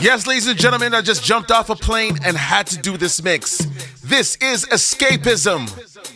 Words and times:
Yes, 0.00 0.28
ladies 0.28 0.46
and 0.46 0.56
gentlemen, 0.56 0.94
I 0.94 1.00
just 1.00 1.24
jumped 1.24 1.50
off 1.50 1.70
a 1.70 1.74
plane 1.74 2.18
and 2.24 2.36
had 2.36 2.68
to 2.68 2.78
do 2.78 2.96
this 2.96 3.20
mix. 3.20 3.58
This 4.04 4.36
is 4.36 4.64
Escapism, 4.66 5.66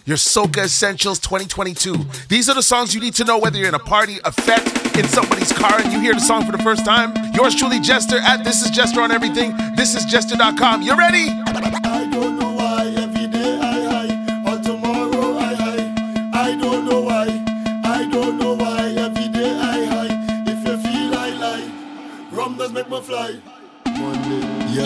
your 0.06 0.16
Soca 0.16 0.64
Essentials 0.64 1.18
2022. 1.18 1.96
These 2.28 2.48
are 2.48 2.54
the 2.54 2.62
songs 2.62 2.94
you 2.94 3.00
need 3.00 3.14
to 3.14 3.24
know 3.24 3.38
whether 3.38 3.58
you're 3.58 3.66
in 3.66 3.74
a 3.74 3.80
party, 3.80 4.18
a 4.24 4.30
fete, 4.30 4.96
in 4.96 5.08
somebody's 5.08 5.52
car, 5.52 5.80
and 5.80 5.92
you 5.92 5.98
hear 5.98 6.14
the 6.14 6.20
song 6.20 6.46
for 6.46 6.52
the 6.52 6.62
first 6.62 6.84
time. 6.84 7.12
Yours 7.34 7.56
truly, 7.56 7.80
Jester, 7.80 8.18
at 8.18 8.44
This 8.44 8.62
Is 8.62 8.70
Jester 8.70 9.00
on 9.00 9.10
everything. 9.10 9.52
This 9.74 9.96
is 9.96 10.04
Jester.com. 10.04 10.82
You 10.82 10.96
ready? 10.96 11.81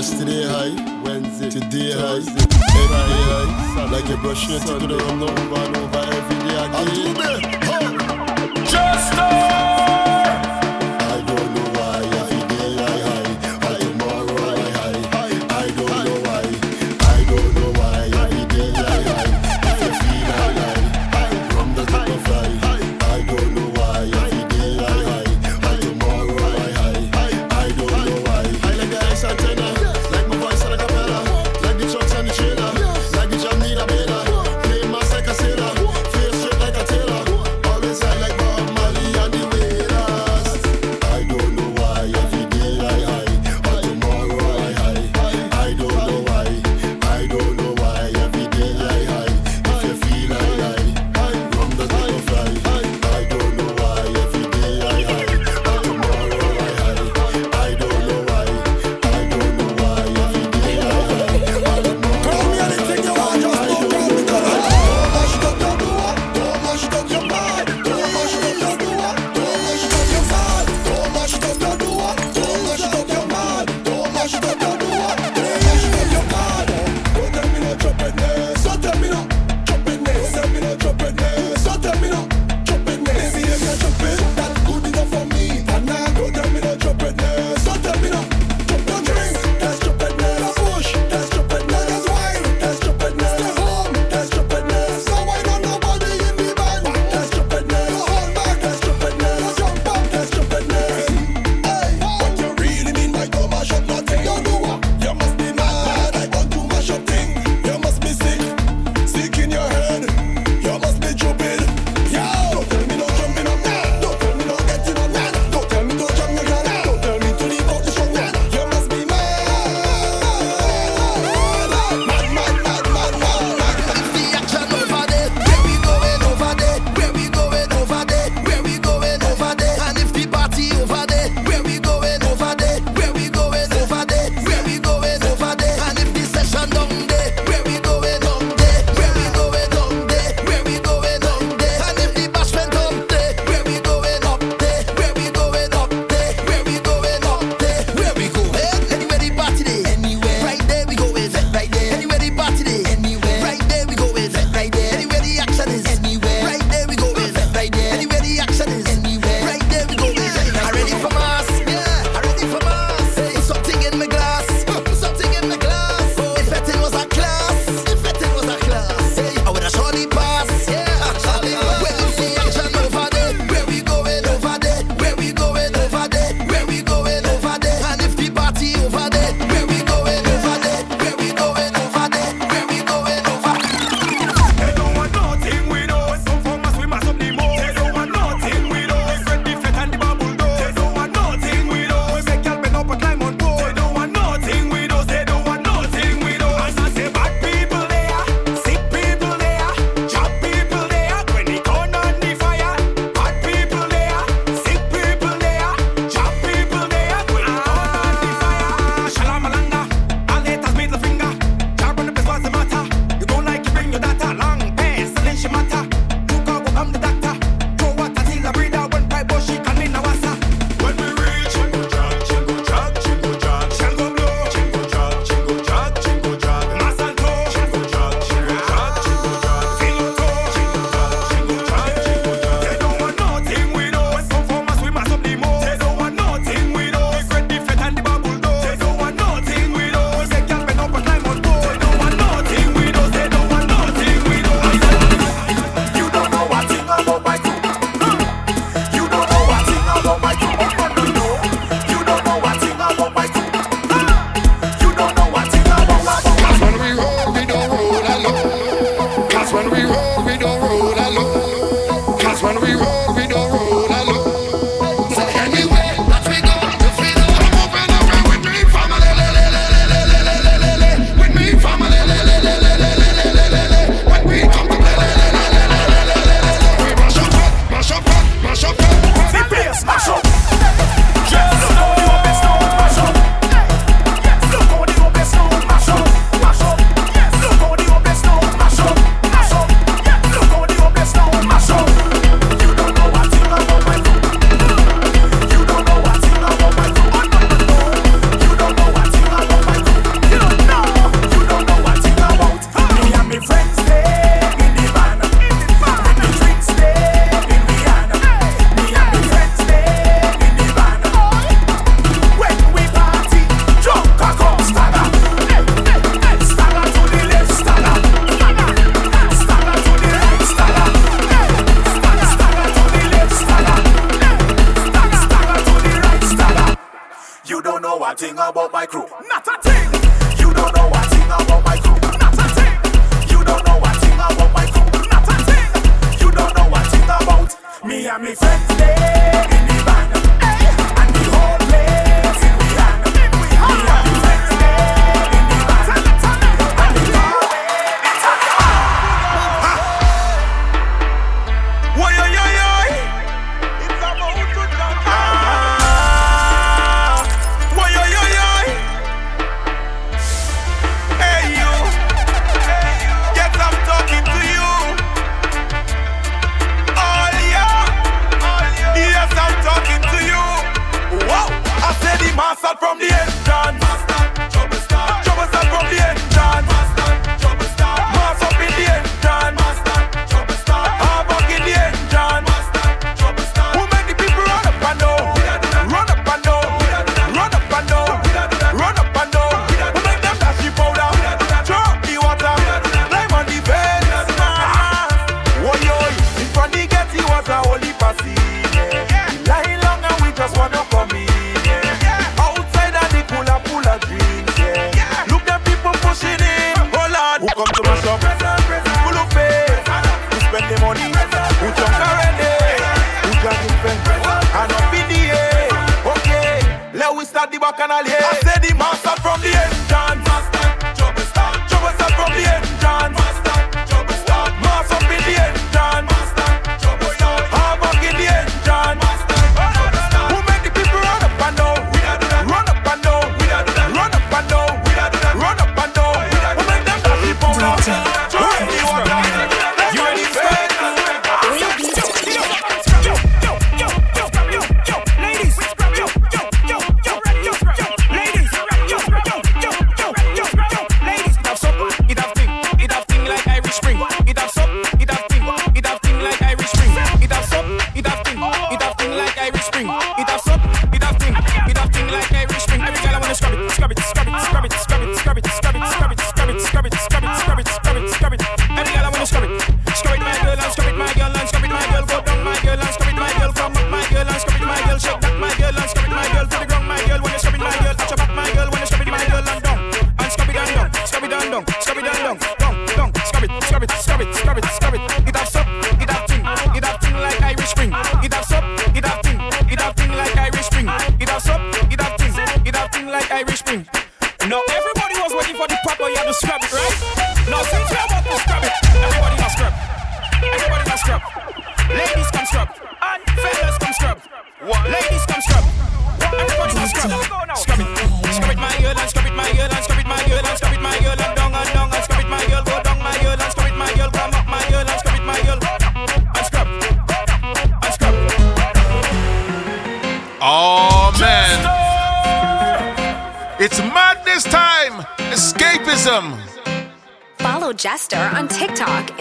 Yesterday 0.07 0.45
high, 0.47 1.03
Wednesday, 1.03 1.51
today 1.51 1.93
high, 1.93 2.19
every 2.19 2.35
day 2.35 2.87
high. 2.95 3.91
Like 3.91 4.09
you're 4.09 4.19
brushing 4.19 4.51
your 4.51 4.61
teeth 4.61 4.81
with 4.81 4.91
the 4.91 4.97
rum, 4.99 5.23
over 5.23 5.33
and 5.33 5.77
over 5.77 5.99
every 5.99 6.39
day 6.49 7.51
again. 7.51 7.66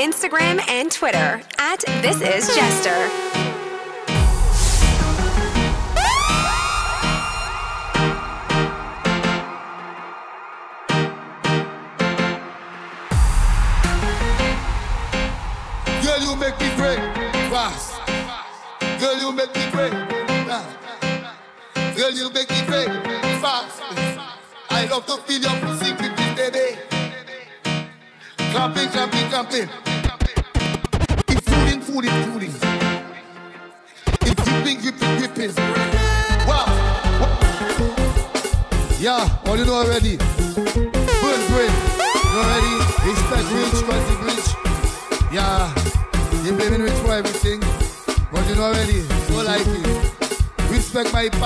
Instagram 0.05 0.61
and 0.69 0.91
Twitter 0.91 1.41
at 1.57 1.79
This 2.03 2.21
Is 2.21 2.55
Jester. 2.55 3.14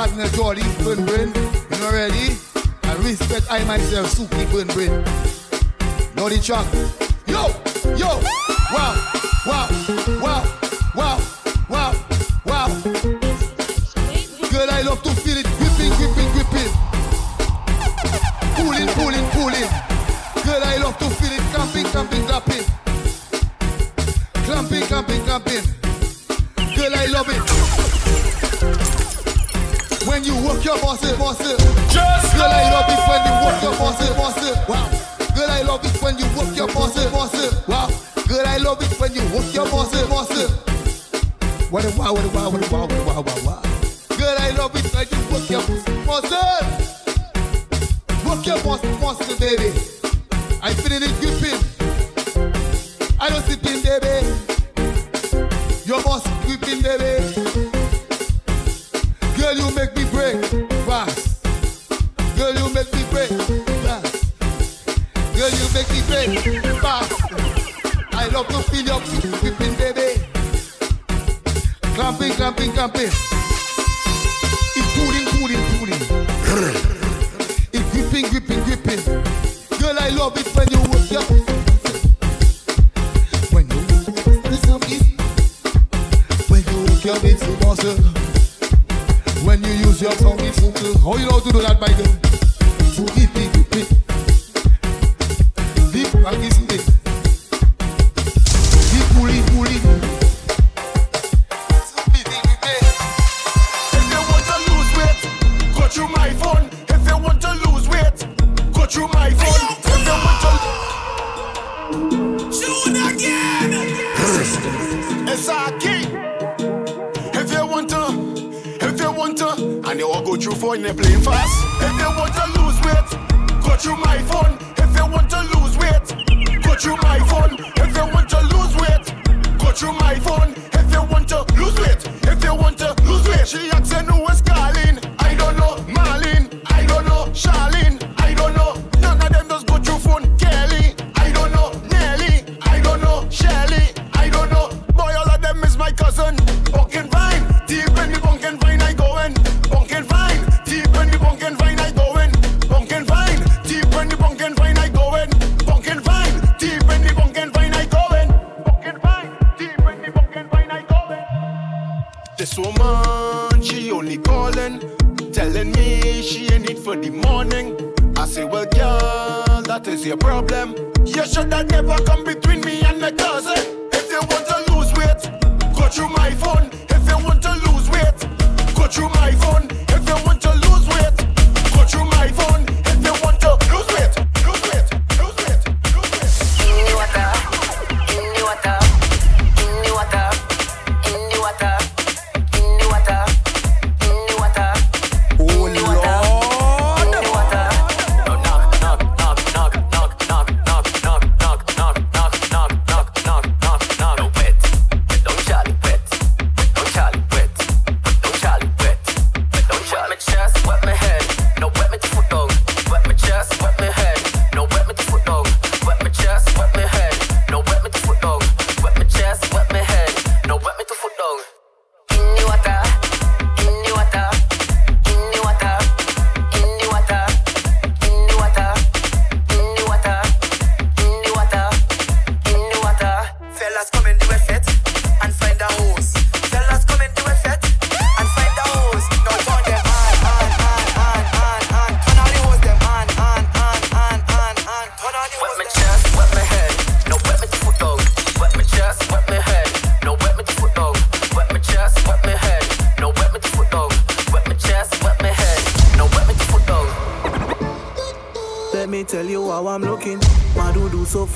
madness, 0.10 0.40
all 0.40 0.56
these 0.56 0.84
burn 0.84 1.06
brain. 1.06 1.34
You 1.72 1.78
know 1.80 1.92
ready? 1.92 2.38
I 2.84 2.96
respect 3.00 3.48
I 3.50 3.64
myself, 3.66 4.08
Suki 4.14 4.46
burn 4.52 4.68
brain. 4.68 4.92
Know 6.16 6.30
the 6.30 6.40
track? 6.42 6.66
Yo, 7.28 7.48
yo, 7.96 8.20
wow, 8.74 8.96
wow, 9.46 9.68
wow, 10.22 10.44
wow, 10.96 11.20
wow, 11.70 11.94
wow. 12.46 12.68
Girl, 14.50 14.70
I 14.72 14.82
love 14.82 15.02
to 15.04 15.12
feel 15.22 15.38
it 15.38 15.46
gripping, 15.58 15.94
gripping, 15.98 16.32
gripping. 16.34 16.72
Pulling, 18.56 18.88
pulling, 18.98 19.26
pulling. 19.32 19.70
Girl, 20.44 20.64
I 20.64 20.78
love 20.78 20.98
to 20.98 21.10
feel 21.10 21.32
it 21.32 21.42
clamping, 21.54 21.86
clamping, 21.86 22.26
clamping. 22.26 22.66
Clamping, 24.46 24.84
clamping, 24.84 25.24
clamping. 25.24 25.64
Girl, 26.76 26.94
I 26.96 27.06
love 27.08 27.30
it 27.30 27.69
when 30.20 30.28
you 30.28 30.36
work 30.46 30.66
your 30.66 30.78
boss 30.80 31.02
it, 31.04 31.18
boss 31.18 31.40
it. 31.40 31.58
Just 31.92 32.36
girl, 32.36 32.52
I 32.52 32.68
love 32.76 32.92
it 32.92 33.00
when 33.08 33.24
you 33.24 33.34
work 33.46 33.64
your 33.64 33.72
boss 33.80 34.02
it, 34.04 34.16
boss 34.18 34.38
it. 34.44 34.56
Wow. 34.68 34.90
Girl, 35.34 35.50
I 35.50 35.62
love 35.62 35.86
it 35.86 36.02
when 36.02 36.18
you 36.18 36.26
work 36.36 36.56
your 36.58 36.68
boss 36.68 36.98
it, 36.98 37.12
boss 37.12 37.34
it. 37.34 37.68
Wow. 37.70 37.88
Girl, 38.28 38.46
I 38.46 38.58
love 38.58 38.82
it 38.82 39.00
when 39.00 39.14
you 39.14 39.22
work 39.34 39.54
your 39.54 39.66
boss 39.72 39.96
it, 39.96 40.10
boss 40.10 40.30
it. 40.32 40.52
What 41.72 41.86
a 41.86 41.98
wow, 41.98 42.14
what 42.14 42.26
a 42.26 42.30
wow, 42.30 42.50
what 42.50 42.68
a 42.68 42.70
wow, 42.70 42.82
what 42.82 42.92
a 42.92 43.04
wow, 43.06 43.22
wow, 43.22 43.40
wow. 43.46 43.62
Girl, 44.18 44.36
I 44.38 44.52
love 44.58 44.76
it 44.76 44.92
when 44.94 45.08
you 45.08 45.20
work 45.32 45.50
your 45.50 45.62
boss 46.06 46.28
it. 46.28 46.66
Work 48.26 48.46
your 48.46 48.60
boss, 48.62 48.82
boss 49.00 49.22
it, 49.22 49.40
baby. 49.40 49.72
I 50.62 50.74
feel 50.74 50.92
it 51.00 51.16
gripping. 51.22 51.60
I 53.22 53.30
don't 53.30 53.46
sit 53.46 53.66
in, 53.66 53.82
baby. 53.84 54.28
Your 55.86 56.04
boss 56.04 56.28
gripping, 56.46 56.82
baby. 56.82 57.70
Girl, 59.40 59.56
you 59.56 59.74
make 59.74 59.89
love 68.40 68.48
to 68.48 68.72
feel 68.72 68.86
your 68.86 69.00
whipping, 69.44 69.76
baby. 69.76 70.22
Clamping, 71.96 72.32
clamping, 72.34 72.72
clamping. 72.72 73.12
It 74.78 74.86
pulling, 74.96 75.28
pulling, 75.36 75.64
pulling. 75.76 76.04
It 77.74 77.84
gripping, 77.92 78.26
gripping, 78.32 78.64
gripping. 78.64 79.02
Girl, 79.80 79.98
I 80.00 80.10
love 80.10 80.38
it 80.38 80.48
when 80.56 80.70
you 80.72 80.80
whip 80.88 81.12
your. 81.12 81.24
When 83.52 83.68
you 83.68 83.80
whip 84.08 84.64
your 84.68 84.80
When 86.48 86.64
you 86.64 86.78
work 86.88 87.04
your 87.04 87.20
bits 87.20 87.42
to 87.42 87.52
muscle. 87.66 87.92
Uh, 87.92 88.14
when 89.44 89.64
you 89.64 89.72
use 89.72 90.02
your 90.02 90.14
tongue, 90.14 90.40
it's 90.40 90.60
hooked. 90.60 91.00
How 91.04 91.18
you 91.18 91.26
know 91.26 91.40
to 91.42 91.52
do 91.52 91.62
that, 91.62 91.82
my 91.82 91.88
girl? 91.88 92.19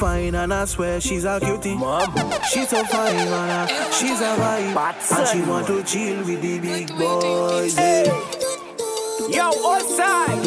fine, 0.03 0.35
and 0.35 0.53
I 0.53 0.65
swear 0.65 0.99
she's 0.99 1.23
a 1.23 1.39
cutie. 1.39 1.75
Mom. 1.75 2.13
She's 2.51 2.67
so 2.67 2.83
fine, 2.83 3.15
man. 3.15 3.67
She's 3.93 4.19
a 4.19 4.35
vibe. 4.35 4.75
Batson. 4.75 5.17
And 5.17 5.27
she 5.29 5.41
want 5.49 5.67
to 5.67 5.81
chill 5.83 6.17
with 6.25 6.41
the 6.41 6.59
big 6.59 6.89
boys. 6.89 7.77
Hey. 7.77 8.07
Yo, 9.29 9.47
outside. 9.65 10.43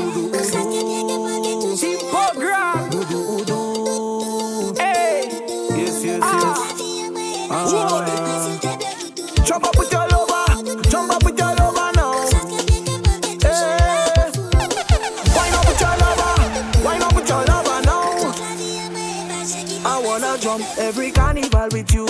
every 20.86 21.10
carnival 21.10 21.68
with 21.72 21.92
you. 21.92 22.06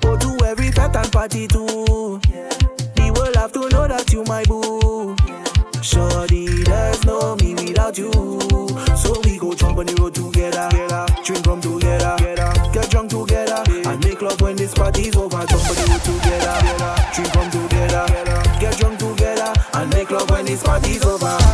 Go 0.00 0.16
to 0.16 0.44
every 0.46 0.70
fete 0.72 0.96
and 0.96 1.12
party 1.12 1.46
too. 1.46 1.66
We 1.66 2.30
The 2.96 3.12
world 3.14 3.36
have 3.36 3.52
to 3.52 3.68
know 3.68 3.86
that 3.88 4.10
you 4.10 4.24
my 4.24 4.42
boo. 4.44 5.14
Sure, 5.82 6.10
Shorty, 6.10 6.46
there's 6.64 7.04
no 7.04 7.36
me 7.36 7.54
without 7.54 7.98
you. 7.98 8.10
So 8.96 9.20
we 9.24 9.36
go 9.36 9.52
jump 9.52 9.78
on 9.78 9.86
the 9.86 9.94
road 10.00 10.14
together. 10.14 10.68
Drink 11.24 11.46
rum 11.46 11.60
together. 11.60 12.16
Get 12.72 12.90
drunk 12.90 13.10
together. 13.10 13.62
And 13.68 14.02
make 14.02 14.22
love 14.22 14.40
when 14.40 14.56
this 14.56 14.72
party's 14.72 15.14
over. 15.14 15.44
Jump 15.44 15.68
on 15.68 15.76
the 15.76 15.84
road 15.92 16.04
together. 16.08 16.56
Drink 17.12 17.34
rum 17.34 17.50
together. 17.50 18.06
together. 18.06 18.60
Get 18.60 18.78
drunk 18.78 18.98
together. 18.98 19.52
And 19.74 19.90
make 19.92 20.10
love 20.10 20.30
when 20.30 20.46
this 20.46 20.62
party's 20.62 21.04
over. 21.04 21.51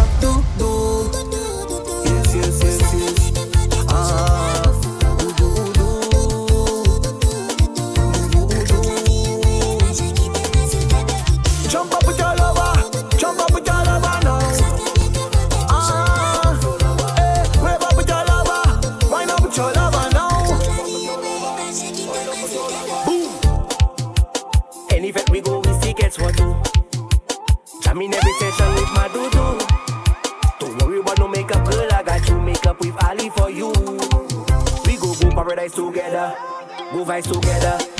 Vibes 37.08 37.32
together. 37.32 37.97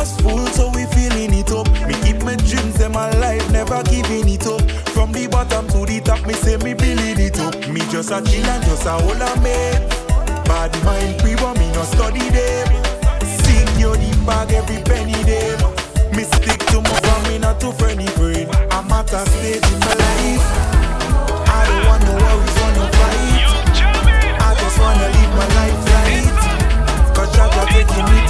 glass 0.00 0.20
full, 0.22 0.46
so 0.56 0.70
we 0.74 0.86
filling 0.86 1.34
it 1.34 1.52
up. 1.52 1.68
Me 1.86 1.94
keep 2.02 2.22
my 2.22 2.36
dreams 2.36 2.80
in 2.80 2.92
my 2.92 3.10
life, 3.18 3.44
never 3.52 3.82
giving 3.84 4.28
it 4.28 4.46
up. 4.46 4.62
From 4.94 5.12
the 5.12 5.28
bottom 5.28 5.66
to 5.68 5.84
the 5.84 6.00
top, 6.00 6.26
me 6.26 6.34
say 6.34 6.56
me 6.58 6.72
building 6.74 7.20
it 7.20 7.38
up. 7.40 7.54
Me 7.68 7.80
just 7.92 8.10
a 8.10 8.20
chill 8.24 8.46
and 8.46 8.64
just 8.64 8.86
a 8.86 8.92
hold 8.92 9.20
a 9.20 9.30
mate. 9.44 9.84
Bad 10.48 10.72
mind 10.84 11.20
pre 11.20 11.34
me 11.36 11.66
no 11.76 11.82
study 11.84 12.26
them. 12.30 12.68
Sing 13.44 13.68
your 13.78 13.96
the 13.96 14.10
bag 14.24 14.52
every 14.52 14.80
penny 14.88 15.20
them. 15.28 15.58
Me 16.16 16.24
stick 16.24 16.60
to 16.72 16.80
my 16.80 16.96
family, 17.04 17.38
not 17.38 17.60
to 17.60 17.72
friendly 17.72 18.08
friend. 18.16 18.48
I'm 18.72 18.90
at 18.92 19.12
a 19.12 19.20
stage 19.28 19.68
in 19.68 19.80
my 19.80 19.94
life. 20.00 20.46
I 21.44 21.60
don't 21.68 21.84
want 21.88 22.02
no 22.08 22.12
worries, 22.24 22.56
want 22.60 22.74
no 22.76 22.84
fight. 22.96 23.52
I 24.40 24.50
just 24.60 24.76
wanna 24.80 25.08
live 25.16 25.32
my 25.36 25.48
life 25.60 25.80
right. 25.92 26.36
Cause 27.14 27.30
Jaja 27.36 27.64
taking 27.68 28.06
me 28.08 28.29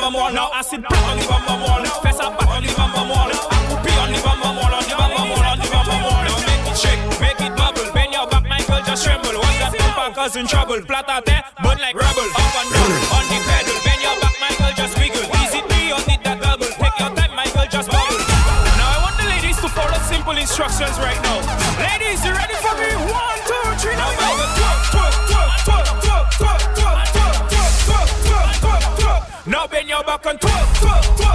bamba 0.00 0.14
wall 0.16 0.32
now. 0.32 0.50
Acid 0.54 0.84
on 0.84 1.16
the 1.16 1.24
bamba 1.24 1.54
wall. 1.60 1.84
Fess 2.02 2.20
up 2.20 2.38
back 2.38 2.48
on 2.48 2.62
the 2.62 2.68
bamba 2.68 3.02
on 3.04 3.28
the 3.28 4.18
bamba. 4.24 4.50
On 4.50 5.58
the 5.58 5.66
bamba 5.68 5.96
Now 6.24 6.38
make 6.48 6.66
it 6.70 6.76
shake, 6.76 7.02
make 7.20 7.40
it 7.40 7.56
bubble. 7.56 7.92
Bend 7.92 8.12
your 8.12 8.26
back, 8.26 8.44
my 8.48 8.60
girl 8.64 8.82
just 8.82 9.04
tremble. 9.04 9.36
What's 9.36 9.58
that 9.60 9.72
bumper 9.78 10.14
cause 10.14 10.36
in 10.36 10.46
trouble? 10.46 10.80
Flat 10.82 11.08
out 11.08 11.24
there, 11.26 11.44
burn 11.62 11.78
like 11.78 11.94
rubble. 11.94 12.28
Up 12.32 12.56
and 12.60 12.68
down 12.72 12.92
on 13.16 13.24
the 13.28 13.38
pedal. 13.44 13.76
Bend 13.84 14.00
your 14.00 14.16
back, 14.20 14.36
my 14.40 14.52
girl 14.58 14.72
just 14.76 14.94
wiggle. 14.98 15.26
Easy 15.44 15.60
it 15.60 15.66
me 15.68 15.92
or 15.92 16.00
that 16.08 16.20
double? 16.24 16.70
Take 16.80 16.96
your 16.98 17.12
time, 17.14 17.32
my 17.36 17.46
girl 17.52 17.68
just 17.68 17.88
bubble. 17.90 18.20
Now 18.80 18.88
I 18.88 18.98
want 19.04 19.16
the 19.20 19.26
ladies 19.28 19.58
to 19.60 19.68
follow 19.68 20.00
simple 20.08 20.36
instructions 20.36 20.96
right 20.98 21.20
now. 21.22 21.29
rock 30.24 30.32
and 30.32 30.40
twerk, 30.40 31.16
twerk. 31.16 31.29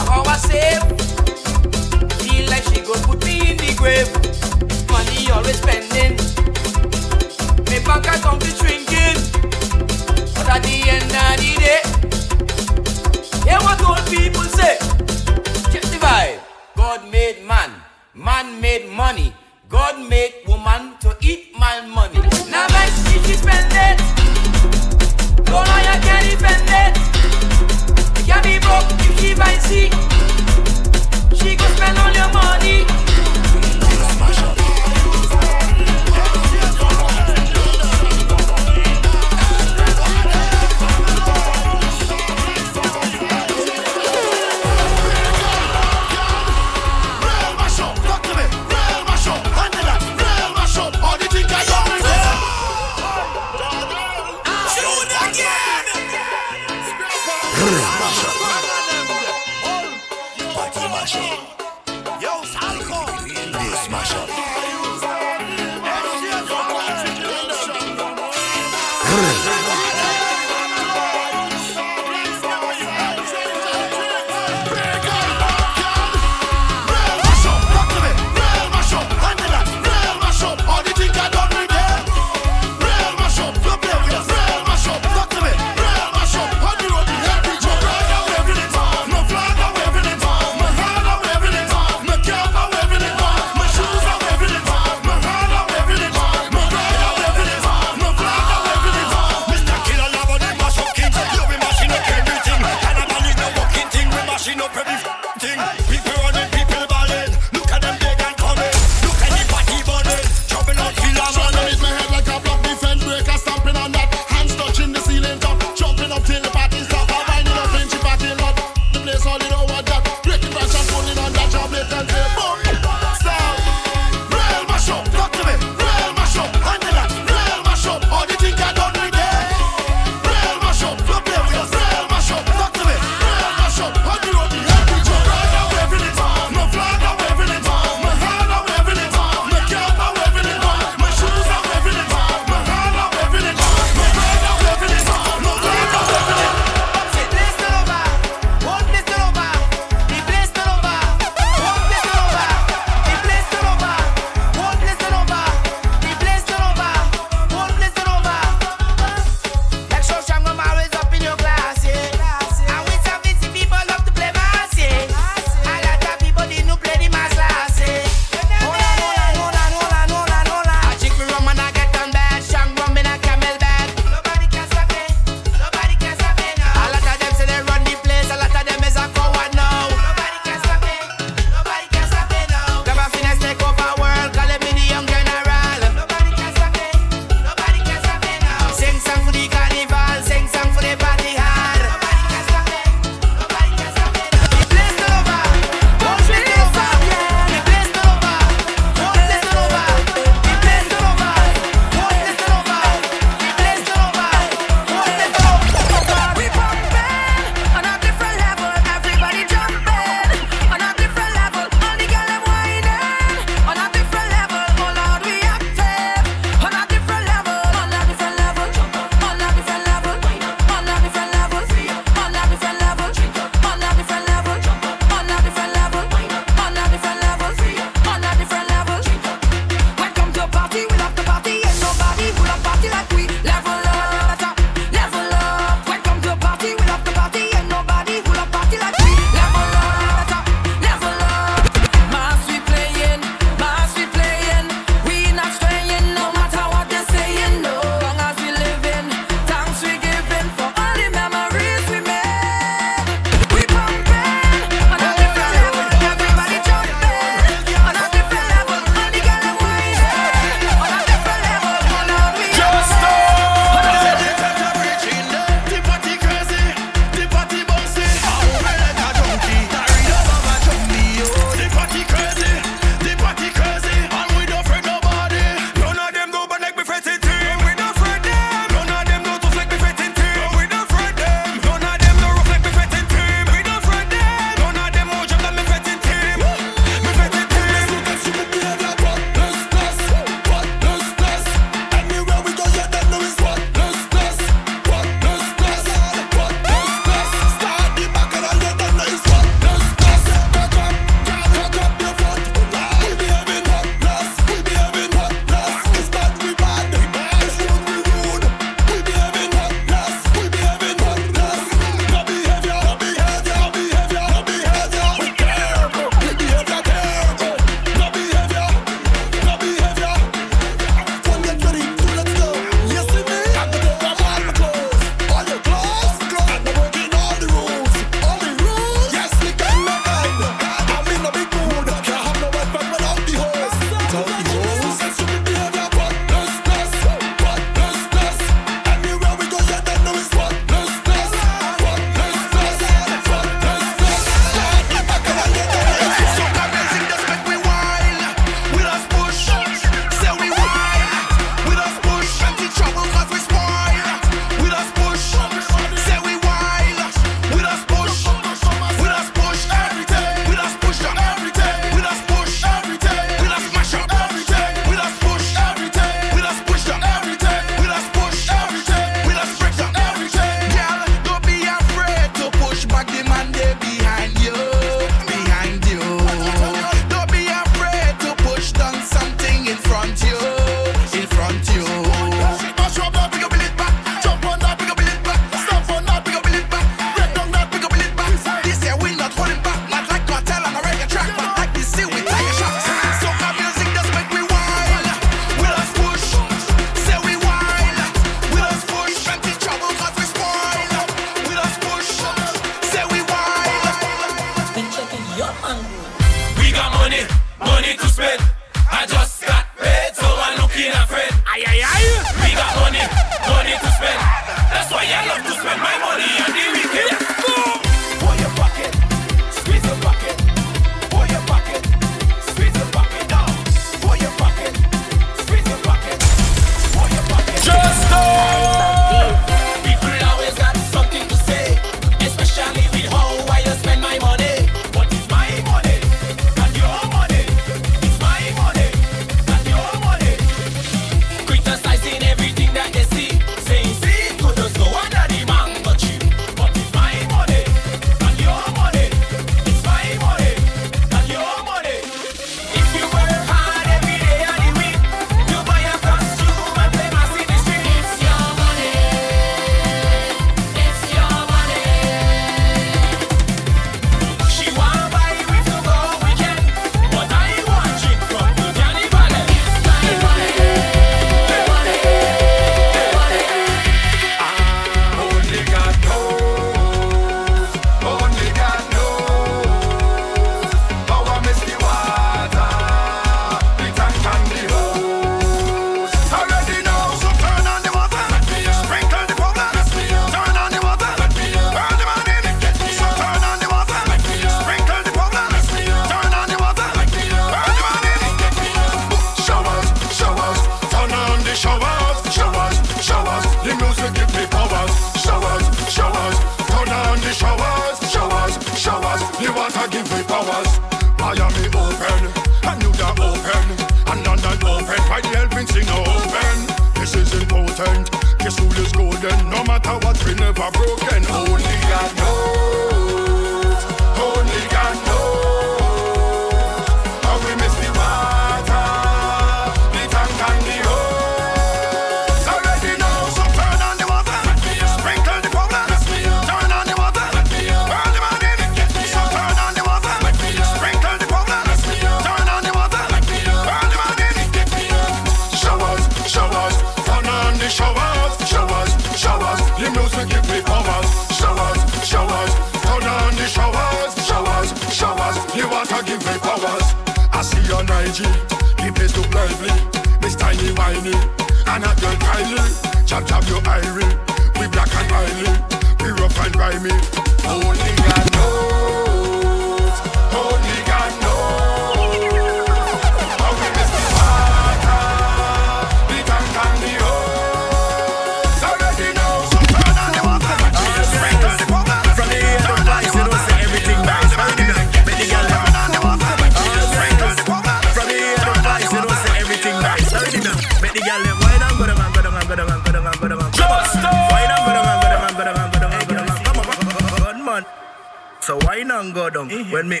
And 598.96 599.12
go 599.14 599.28
down. 599.28 599.48
When 599.70 599.88
me 599.88 600.00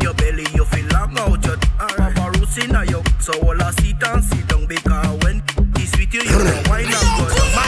your 0.00 0.14
belly, 0.14 0.46
you 0.54 0.64
feel 0.66 0.86
long 0.92 1.18
out 1.18 1.44
your 1.44 1.56
Papa 1.78 2.30
roots 2.38 2.56
in 2.58 2.74
a. 2.74 2.84
So 3.20 3.32
all 3.42 3.60
I 3.60 3.70
sit 3.72 4.02
and 4.02 4.24
sit 4.24 4.46
down 4.46 4.66
because 4.66 5.24
when 5.24 5.42
it's 5.74 5.96
with 5.98 6.14
you, 6.14 6.22
you 6.22 6.38
know 6.38 6.62
wine 6.70 6.86
and 6.86 7.10
go 7.18 7.26
down. 7.34 7.50
My 7.58 7.66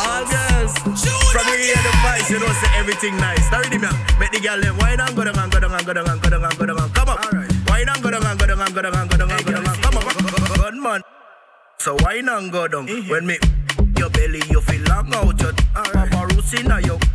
all 0.00 0.24
girls 0.24 0.72
from 1.32 1.44
the 1.52 1.56
head 1.68 1.84
of 1.84 1.96
vice, 2.00 2.30
you 2.30 2.38
know, 2.40 2.48
say 2.48 2.70
everything 2.76 3.16
nice. 3.18 3.48
Sorry, 3.50 3.68
me 3.68 3.88
make 4.18 4.32
the 4.32 4.40
girl 4.40 4.60
them 4.60 4.76
wine 4.78 5.00
and 5.00 5.14
go 5.14 5.24
down 5.24 5.38
and 5.38 5.52
go 5.52 5.60
down 5.60 5.72
and 5.72 5.86
go 5.86 5.92
down 5.92 6.08
and 6.08 6.22
go 6.22 6.30
down 6.30 6.44
and 6.44 6.58
go 6.58 6.66
down 6.66 6.78
and 6.80 6.94
come 6.94 7.08
on. 7.08 7.18
Wine 7.68 7.88
and 7.88 8.02
go 8.02 8.10
down 8.10 8.24
and 8.26 8.38
go 8.40 8.46
down 8.46 8.60
and 8.60 8.74
go 8.74 8.82
down 8.82 8.94
and 8.96 9.10
go 9.10 9.16
down 9.16 9.30
and 9.30 9.44
go 9.44 9.52
down 9.52 9.66
and 9.66 9.82
come 9.82 9.96
on. 9.96 10.56
Good 10.56 10.74
man. 10.82 11.02
So 11.78 11.96
wine 12.00 12.28
and 12.28 12.50
go 12.50 12.68
down. 12.68 12.86
When 13.08 13.26
me 13.26 13.38
your 13.98 14.10
belly, 14.10 14.42
you 14.48 14.60
feel 14.60 14.82
long 14.88 15.14
out 15.14 15.40
your 15.40 15.52
Papa 15.74 16.26
roots 16.34 16.52
in. 16.54 16.66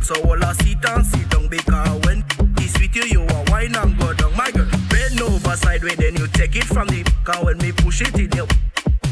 So 0.02 0.14
all 0.24 0.42
I 0.42 0.52
sit 0.54 0.84
and 0.84 1.06
sit 1.06 1.28
down 1.30 1.48
because 1.48 2.06
when 2.06 2.24
it's 2.58 2.78
with 2.78 2.94
you, 2.96 3.04
you 3.04 3.20
want 3.20 3.50
wine 3.50 3.74
and 3.74 3.98
go 3.98 4.12
down. 4.12 4.36
My 4.36 4.50
girl, 4.50 4.66
bend 4.88 5.20
over 5.20 5.56
sideways, 5.56 5.96
then 5.96 6.16
you 6.16 6.26
take 6.28 6.56
it 6.56 6.64
from 6.64 6.88
the 6.88 7.02
car 7.24 7.44
when 7.44 7.58
me 7.58 7.72
push 7.72 8.00
it 8.02 8.14
in 8.18 8.30
you. 8.32 8.46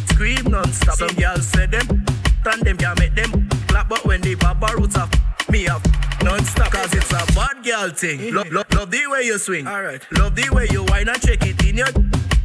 Scream 0.06 0.44
non-stop. 0.44 0.96
Some 0.96 1.14
girls 1.16 1.46
say 1.46 1.66
them, 1.66 2.04
and 2.44 2.62
them 2.62 2.76
can 2.76 2.94
make 2.98 3.14
them 3.14 3.48
clap, 3.68 3.88
but 3.88 4.04
when 4.04 4.20
the 4.20 4.34
baba 4.34 4.74
roots 4.76 4.96
up, 4.96 5.14
me 5.48 5.68
up 5.68 5.82
non-stop. 6.22 6.70
Cause 6.72 6.92
it's 6.94 7.12
a 7.12 7.24
bad 7.34 7.64
girl 7.64 7.90
thing. 7.90 8.34
Love, 8.34 8.52
love, 8.52 8.66
love 8.74 8.90
the 8.90 9.06
way 9.06 9.22
you 9.22 9.38
swing. 9.38 9.66
Alright. 9.66 10.06
Love 10.12 10.34
the 10.34 10.48
way 10.52 10.66
you 10.70 10.84
whine 10.84 11.08
and 11.08 11.20
check 11.22 11.42
it 11.46 11.64
in 11.64 11.76
your. 11.76 11.86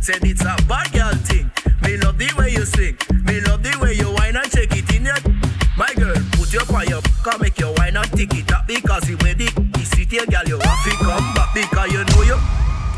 Said 0.02 0.24
it's 0.24 0.42
a 0.42 0.56
bad 0.68 0.92
girl 0.94 1.14
thing. 1.14 1.52
Me 1.84 1.98
love 1.98 2.18
the 2.18 2.32
way 2.38 2.52
you 2.52 2.66
swing. 2.66 2.98
Me 3.26 3.42
love 3.42 3.64
the 3.64 3.78
way 3.82 3.94
you 3.94 4.06
whine 4.14 4.36
and 4.36 4.52
check 4.52 4.72
it 4.72 4.72
in 4.72 4.74
your. 4.74 4.74
My 4.74 4.85
your 6.56 6.96
on 6.96 7.04
come 7.24 7.42
make 7.42 7.60
your 7.60 7.74
wine 7.76 7.98
and 7.98 8.12
tick 8.16 8.32
it 8.34 8.52
up 8.52 8.66
because 8.66 9.04
the 9.04 9.16
way 9.24 9.34
the 9.36 9.52
is 9.76 9.92
sweet 9.92 10.08
here, 10.08 10.26
girl, 10.26 10.48
you 10.48 10.56
have 10.56 10.84
to 10.88 10.92
come 11.04 11.28
back 11.36 11.52
because 11.52 11.92
you 11.92 12.04
know 12.08 12.24
you. 12.24 12.40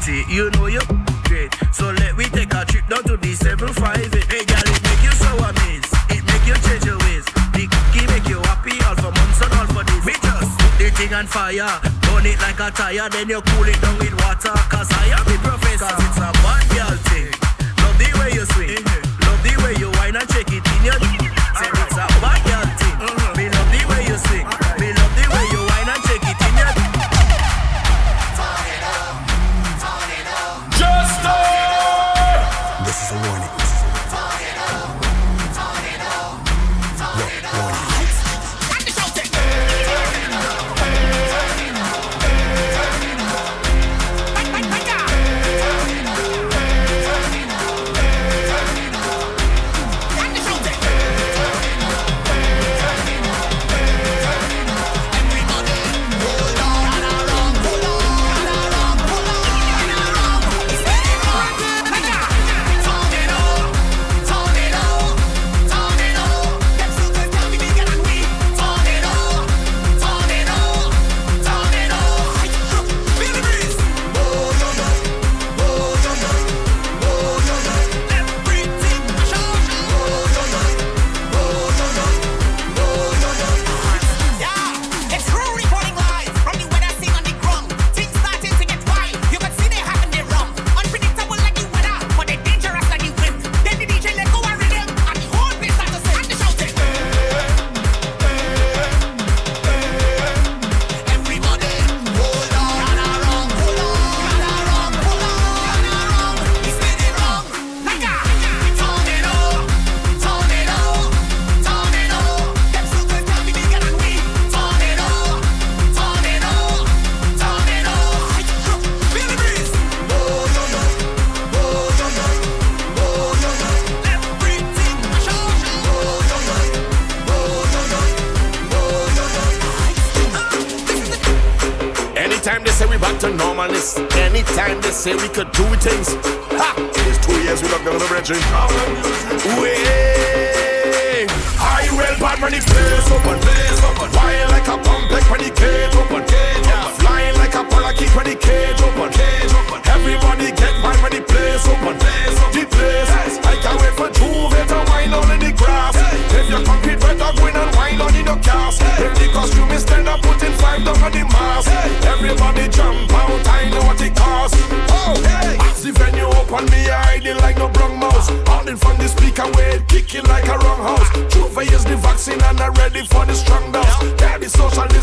See, 0.05 0.21
you 0.29 0.51
know 0.51 0.67
you 0.69 0.81
great. 1.25 1.49
So 1.73 1.89
let 1.89 2.13
we 2.15 2.29
take 2.29 2.53
a 2.53 2.61
trip 2.69 2.85
down 2.85 3.01
to 3.09 3.17
the 3.17 3.33
758. 3.33 4.13
Hey, 4.29 4.45
girl, 4.45 4.61
it 4.61 4.81
make 4.85 5.01
you 5.01 5.13
so 5.17 5.31
amazed. 5.41 5.89
It 6.13 6.21
make 6.29 6.45
you 6.45 6.57
change 6.69 6.85
your 6.85 7.01
ways. 7.01 7.25
The 7.57 7.65
cookie 7.65 8.05
make 8.13 8.29
you 8.29 8.37
happy 8.45 8.77
all 8.85 8.93
for 8.93 9.09
months 9.09 9.41
and 9.41 9.53
all 9.57 9.67
for 9.73 9.83
days. 9.89 10.05
Me 10.05 10.13
just 10.21 10.53
put 10.53 10.73
the 10.77 10.87
thing 10.93 11.13
on 11.17 11.25
fire. 11.25 11.73
Burn 12.05 12.29
it 12.29 12.37
like 12.37 12.61
a 12.61 12.69
tire, 12.69 13.09
then 13.09 13.25
you 13.25 13.41
cool 13.41 13.65
it 13.65 13.81
down 13.81 13.97
with 13.97 14.13
water. 14.21 14.53
Cause 14.69 14.91
I 14.93 15.17
am 15.17 15.25
the 15.25 15.37
professor. 15.41 15.89
Cause 15.89 16.05
it's 16.05 16.21
a 16.21 16.29
bad 16.45 16.63
girl 16.77 17.06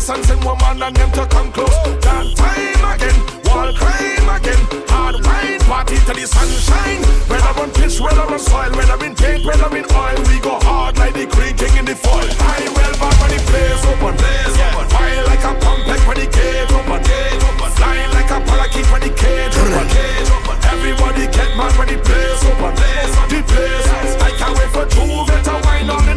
social 0.05 0.21
distancing, 0.21 0.45
woman 0.45 0.81
and 0.83 0.95
them 0.95 1.11
to 1.11 1.25
come 1.25 1.51
close. 1.51 1.73
That 2.05 2.25
time 2.37 2.85
again, 2.93 3.17
wall 3.49 3.73
crime 3.73 4.29
again. 4.37 4.61
Hard 4.85 5.17
wine, 5.25 5.59
party 5.65 5.97
till 6.05 6.13
the 6.13 6.27
sunshine. 6.29 7.01
Whether 7.25 7.53
on 7.57 7.69
pitch, 7.73 7.97
whether 7.99 8.21
on 8.21 8.37
soil, 8.37 8.69
whether 8.77 8.93
I'm 8.93 9.01
in 9.01 9.15
paint, 9.15 9.45
whether 9.45 9.65
in 9.73 9.85
oil, 9.89 10.19
we 10.29 10.37
go 10.39 10.61
hard 10.61 10.97
like 10.97 11.13
the 11.17 11.25
green 11.25 11.57
king 11.57 11.73
in 11.77 11.85
the 11.85 11.97
foil. 11.97 12.29
I 12.37 12.69
well 12.77 12.93
back 13.01 13.17
when 13.17 13.33
the 13.33 13.41
place 13.49 13.81
open, 13.89 14.13
place 14.13 14.57
open. 14.61 14.85
Fire 14.93 15.25
like 15.25 15.43
a 15.43 15.53
pumpek 15.57 16.01
when 16.05 16.17
the 16.21 16.27
gate 16.29 16.69
open, 16.69 17.01
gate 17.01 17.41
open. 17.41 17.69
Flying 17.73 18.11
like 18.13 18.29
a 18.29 18.39
parakeet 18.45 18.87
when 18.93 19.01
the 19.01 19.09
cage 19.09 19.57
open, 19.57 19.89
cage 19.89 20.29
open. 20.29 20.57
Everybody 20.69 21.25
get 21.33 21.49
mad 21.57 21.73
when 21.81 21.89
the 21.89 21.97
place 21.97 22.45
open, 22.45 22.73
place 22.77 23.13
the 23.33 23.41
place. 23.41 23.89
I 24.21 24.29
can't 24.37 24.53
wait 24.53 24.69
for 24.69 24.85
two 24.85 25.25
better 25.25 25.57
wine 25.65 25.89
on 25.89 26.05
the 26.05 26.14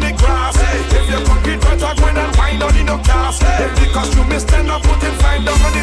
class. 3.37 3.61
If 3.61 3.75
the 3.79 3.93
costume 3.93 4.39
stand 4.39 4.71
up, 4.71 4.81
put 4.83 5.01
him 5.03 5.13
fine 5.15 5.45
down 5.45 5.78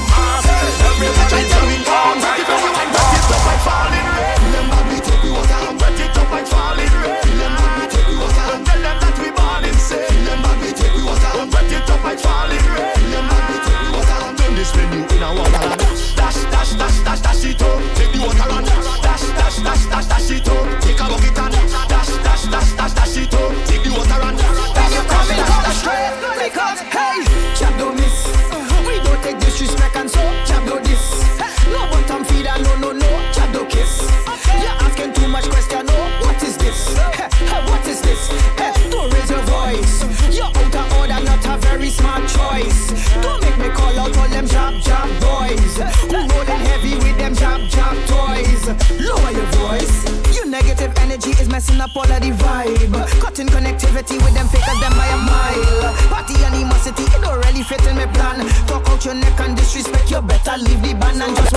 connectivity 54.07 54.25
with 54.25 54.35
them 54.35 54.47
fakers, 54.49 54.81
them 54.81 54.93
by 54.93 55.07
a 55.07 55.17
mile. 55.17 55.95
Party 56.09 56.35
animosity, 56.45 57.03
it 57.03 57.23
don't 57.23 57.39
really 57.45 57.63
fit 57.63 57.85
in 57.87 57.97
my 57.97 58.07
plan. 58.07 58.47
Talk 58.67 58.89
out 58.89 59.05
your 59.05 59.15
neck 59.15 59.39
and 59.41 59.57
disrespect, 59.57 60.11
you 60.11 60.23
better 60.23 60.57
leave 60.59 60.83
the 60.83 60.95
band 60.95 61.23
and 61.23 61.37
just 61.37 61.56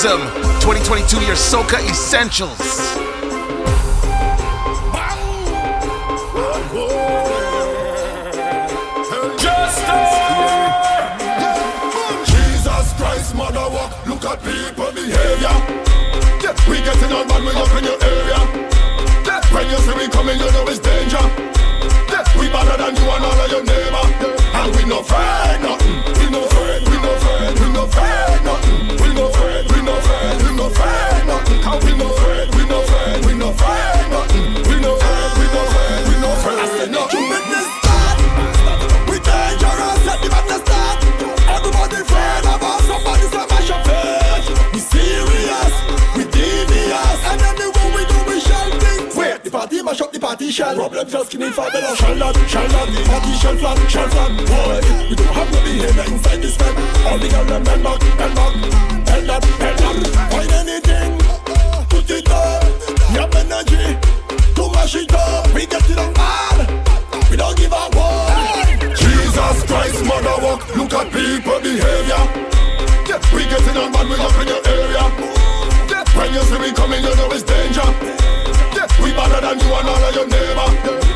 Escapism 0.00 0.20
2022, 0.60 1.26
your 1.26 1.36
Soca 1.36 1.78
Essentials. 1.90 2.56
Jesus 12.24 12.92
Christ, 12.94 13.34
mother 13.34 13.68
look 14.06 14.24
at 14.24 14.40
people 14.42 14.90
behavior. 14.92 15.52
We 16.68 16.78
getting 16.80 17.12
on 17.12 17.28
bad, 17.28 17.42
we 17.42 17.50
up 17.50 17.76
in 17.76 17.84
your 17.84 18.02
area. 18.02 18.40
Yeah, 19.26 19.40
when 19.52 19.68
you 19.68 19.76
see 19.78 19.92
we 19.92 20.08
coming, 20.08 20.38
you 20.38 20.50
know 20.52 20.64
it's 20.66 20.78
danger. 20.78 21.20
Yeah, 22.08 22.24
we 22.38 22.48
better 22.48 22.76
than 22.78 22.96
you 22.96 23.02
and 23.02 23.24
all 23.24 23.40
of 23.40 23.50
your 23.50 23.64
neighbor. 23.64 24.04
And 24.54 24.76
we 24.76 24.84
no. 24.84 25.00
We 25.02 25.62
no 25.62 25.79
Just 51.30 51.38
skinny 51.38 51.52
five 51.52 51.70
below. 51.70 51.94
Shall 51.94 52.16
not, 52.16 52.34
shall 52.50 53.56
flat, 53.56 53.78
shall 53.88 54.08
flat. 54.08 54.30
Boy, 54.50 54.82
we 55.08 55.14
don't 55.14 55.30
have 55.30 55.52
no 55.52 55.62
behavior 55.62 56.04
inside 56.10 56.42
this 56.42 56.56
fed. 56.56 56.74
All 57.06 57.18
the 57.18 57.28
girls 57.28 57.46
them 57.46 57.62
bend 57.62 57.84
back, 57.84 58.00
bend 58.18 58.34
back, 58.34 58.54
bend 59.06 59.30
up, 59.30 59.42
bend 59.58 59.80
up. 59.80 59.94
Find 60.26 60.50
anything, 60.50 61.18
put 61.86 62.10
it 62.10 62.28
up. 62.30 62.66
You 63.14 63.20
have 63.22 63.34
energy 63.38 63.94
to 64.58 64.62
mash 64.74 64.96
it 64.96 65.14
up. 65.14 65.46
We 65.54 65.66
get 65.66 65.88
it 65.88 65.98
on 65.98 66.12
bad. 66.14 66.66
We 67.30 67.36
don't 67.36 67.56
give 67.56 67.70
a 67.70 67.84
one. 67.94 68.90
Jesus 68.98 69.62
Christ, 69.70 70.02
mother 70.02 70.34
walk, 70.42 70.66
look 70.74 70.92
at 70.94 71.12
people 71.14 71.60
behavior. 71.62 72.22
We 73.30 73.46
getting 73.46 73.78
on 73.78 73.92
bad, 73.92 74.06
we 74.10 74.18
up 74.18 74.34
in 74.34 74.48
your 74.50 74.62
area. 74.66 75.04
When 76.18 76.34
you 76.34 76.42
see 76.42 76.58
we 76.58 76.72
coming, 76.72 77.04
you 77.04 77.14
know 77.14 77.30
it's 77.30 77.46
danger. 77.46 77.86
We 78.98 79.14
better 79.14 79.40
than 79.40 79.60
you 79.62 79.70
and 79.78 79.88
all 79.88 80.04
of 80.10 80.14
your 80.14 80.26
neighbor. 80.26 81.09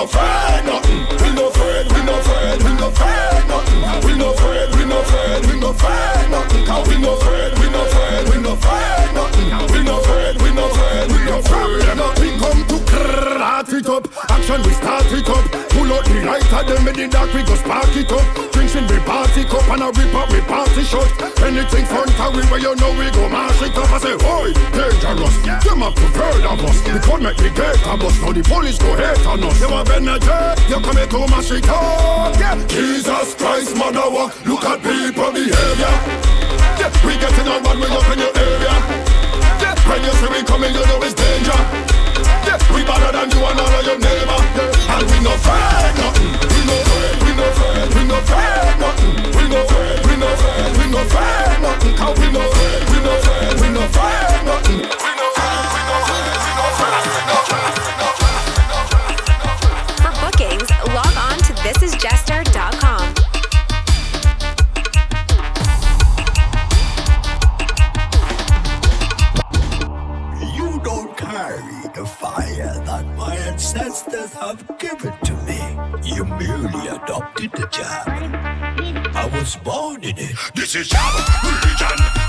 No 0.00 0.06
afraid 0.06 0.64
nothing. 0.64 1.04
We 1.20 1.34
no 1.34 1.48
afraid, 1.48 1.92
we 1.92 2.02
no 2.06 2.18
afraid, 2.18 2.62
we 2.62 2.72
no 2.72 2.88
afraid 2.88 3.48
nothing. 3.48 4.06
We 4.06 4.16
no 4.16 4.30
afraid, 4.32 4.74
we 4.74 4.84
no 4.86 5.00
afraid, 5.00 5.44
we 5.44 5.60
no 5.60 5.70
afraid 5.72 6.30
nothing. 6.30 6.64
Cause 6.64 6.88
we 6.88 6.98
no 7.02 7.12
afraid, 7.18 7.58
we 7.58 7.68
no 7.68 7.82
afraid, 7.82 8.28
we 8.30 8.40
no 8.40 8.52
afraid 8.54 9.12
nothing. 9.12 9.72
We 9.76 9.84
no 9.84 9.98
afraid, 10.00 10.40
we 10.40 10.54
no 10.54 10.64
afraid, 10.70 11.12
we 11.12 11.24
no 11.26 11.38
afraid 11.40 11.96
nothing. 11.98 12.38
Come 12.40 12.66
to 12.68 12.78
crack 12.90 13.68
it 13.68 13.88
up, 13.90 14.08
action 14.30 14.62
we 14.62 14.72
start 14.72 15.04
it 15.12 15.28
up 15.28 15.59
out 16.00 16.40
the 16.40 16.56
of 16.56 16.66
them 16.66 16.88
in 16.88 16.96
the 16.96 17.06
dark, 17.08 17.32
we 17.34 17.42
go 17.42 17.54
spark 17.54 17.90
it 17.96 18.10
up. 18.12 18.24
Drinks 18.52 18.74
in 18.74 18.86
the 18.86 18.98
party 19.04 19.44
cup 19.44 19.66
and 19.68 19.82
a 19.82 19.88
rip 19.92 20.14
up, 20.14 20.32
we 20.32 20.40
party 20.42 20.84
shot. 20.84 21.08
Anything 21.42 21.84
fun 21.86 22.08
to 22.08 22.26
we 22.32 22.42
where 22.48 22.60
you 22.60 22.74
know 22.76 22.92
we 22.96 23.10
go 23.12 23.28
mash 23.28 23.60
it 23.62 23.76
up. 23.76 23.90
I 23.92 23.98
say, 23.98 24.16
oi, 24.16 24.52
dangerous. 24.72 25.36
Them 25.64 25.84
have 25.84 25.94
preferred 25.94 26.44
of 26.44 26.60
us. 26.64 26.80
The 26.82 27.00
fun 27.04 27.22
make 27.22 27.36
the 27.36 27.50
gate 27.52 27.82
a 27.84 27.94
bust. 27.96 28.20
Now 28.22 28.32
the 28.32 28.42
police 28.42 28.78
go 28.78 28.96
hate 28.96 29.26
on 29.26 29.44
us. 29.44 29.60
You 29.60 29.68
have 29.68 29.90
energy, 29.90 30.38
you 30.68 30.78
come 30.80 30.96
here 30.96 31.10
to 31.10 31.20
mash 31.28 31.50
it 31.52 31.68
up. 31.68 32.36
Yeah. 32.38 32.56
Jesus 32.66 33.34
Christ, 33.34 33.76
mother, 33.76 34.08
what? 34.08 34.32
Look 34.46 34.64
at 34.64 34.80
people 34.80 35.32
behavior. 35.32 35.94
Yeah. 36.80 36.90
We 37.04 37.16
getting 37.20 37.48
on 37.48 37.60
bad, 37.62 37.76
we 37.76 37.86
up 37.92 38.08
in 38.08 38.18
your 38.18 38.32
area. 38.36 38.74
Yeah. 39.60 39.74
When 39.84 40.00
you 40.04 40.12
see 40.16 40.30
we 40.32 40.40
coming, 40.44 40.72
you 40.72 40.84
know 40.86 41.02
it's 41.04 41.14
danger. 41.14 41.89
We 42.74 42.84
better 42.84 43.12
than 43.12 43.30
you 43.30 43.40
and 43.44 43.60
all 43.60 43.74
of 43.74 43.84
your 43.86 43.98
neighbor. 43.98 44.38
And 44.92 45.04
we 45.10 45.18
no 45.24 45.32
fake 45.44 45.96
nothing. 46.00 46.32
We 46.52 46.60
no 46.68 46.76
fake. 46.88 47.20
We 47.24 47.32
no 47.34 47.46
fake. 47.58 47.94
We 47.94 48.02
no 48.04 48.18
fake 48.28 48.78
nothing. 48.80 49.14
We 49.36 49.44
no 49.48 49.60
fake. 49.70 50.04
We 50.06 50.14
no 50.16 50.28
fake. 50.40 50.76
We 50.78 50.84
no 50.90 51.00
fake 51.12 51.60
nothing. 51.64 51.94
Cause 51.96 52.16
we 52.20 52.28
no 52.32 52.42
fake. 52.54 52.84
We 52.90 52.98
no 53.04 53.12
fake. 53.24 53.60
We 53.60 53.68
no 53.74 53.82
fake 53.94 54.44
nothing. 54.44 54.82
For 60.02 60.12
bookings, 60.20 60.70
log 60.94 61.14
on 61.16 61.38
to 61.46 61.52
this 61.62 61.82
is 61.82 61.94
just 61.96 62.29
merely 76.40 76.88
adopted 76.88 77.52
the 77.52 77.66
job. 77.70 78.08
I 79.14 79.30
was 79.34 79.56
born 79.56 80.02
in 80.02 80.16
it. 80.16 80.36
This 80.54 80.74
is 80.74 80.90
our 80.94 81.20
religion. 81.44 82.19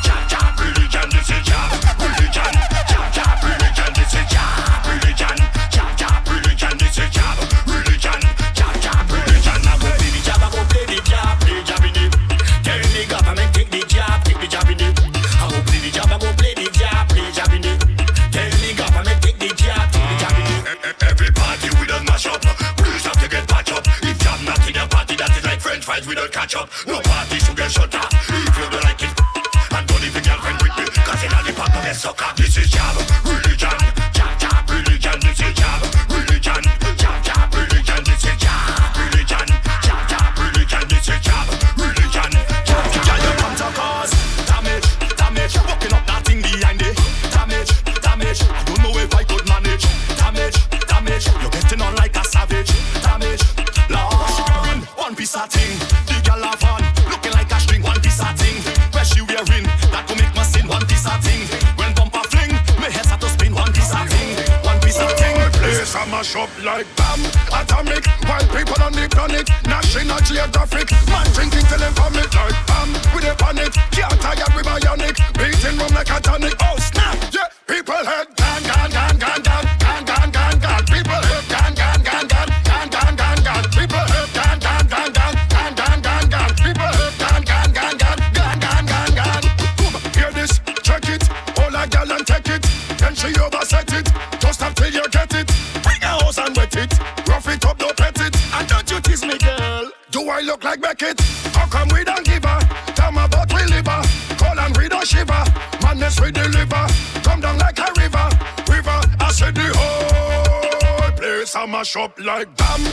like 112.41 112.55
bam. 112.57 112.90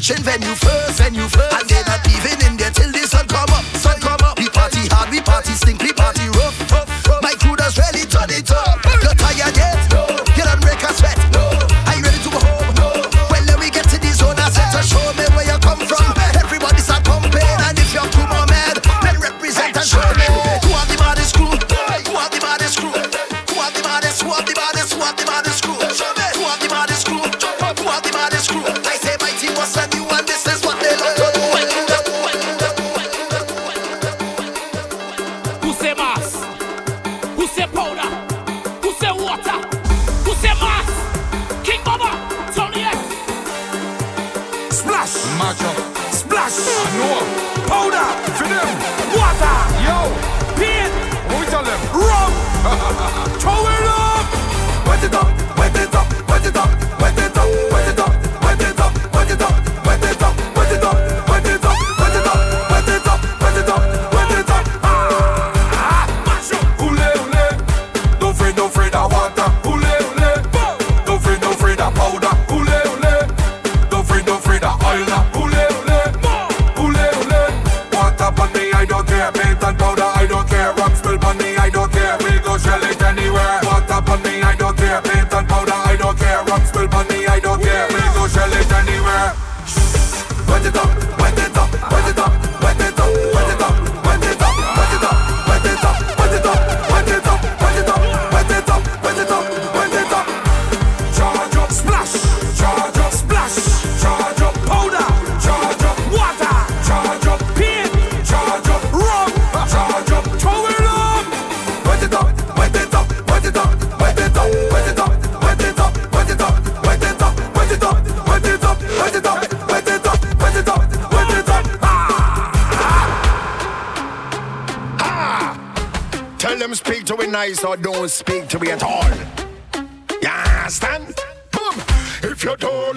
Reaching 0.00 0.24
venue 0.24 0.54
first. 0.54 0.79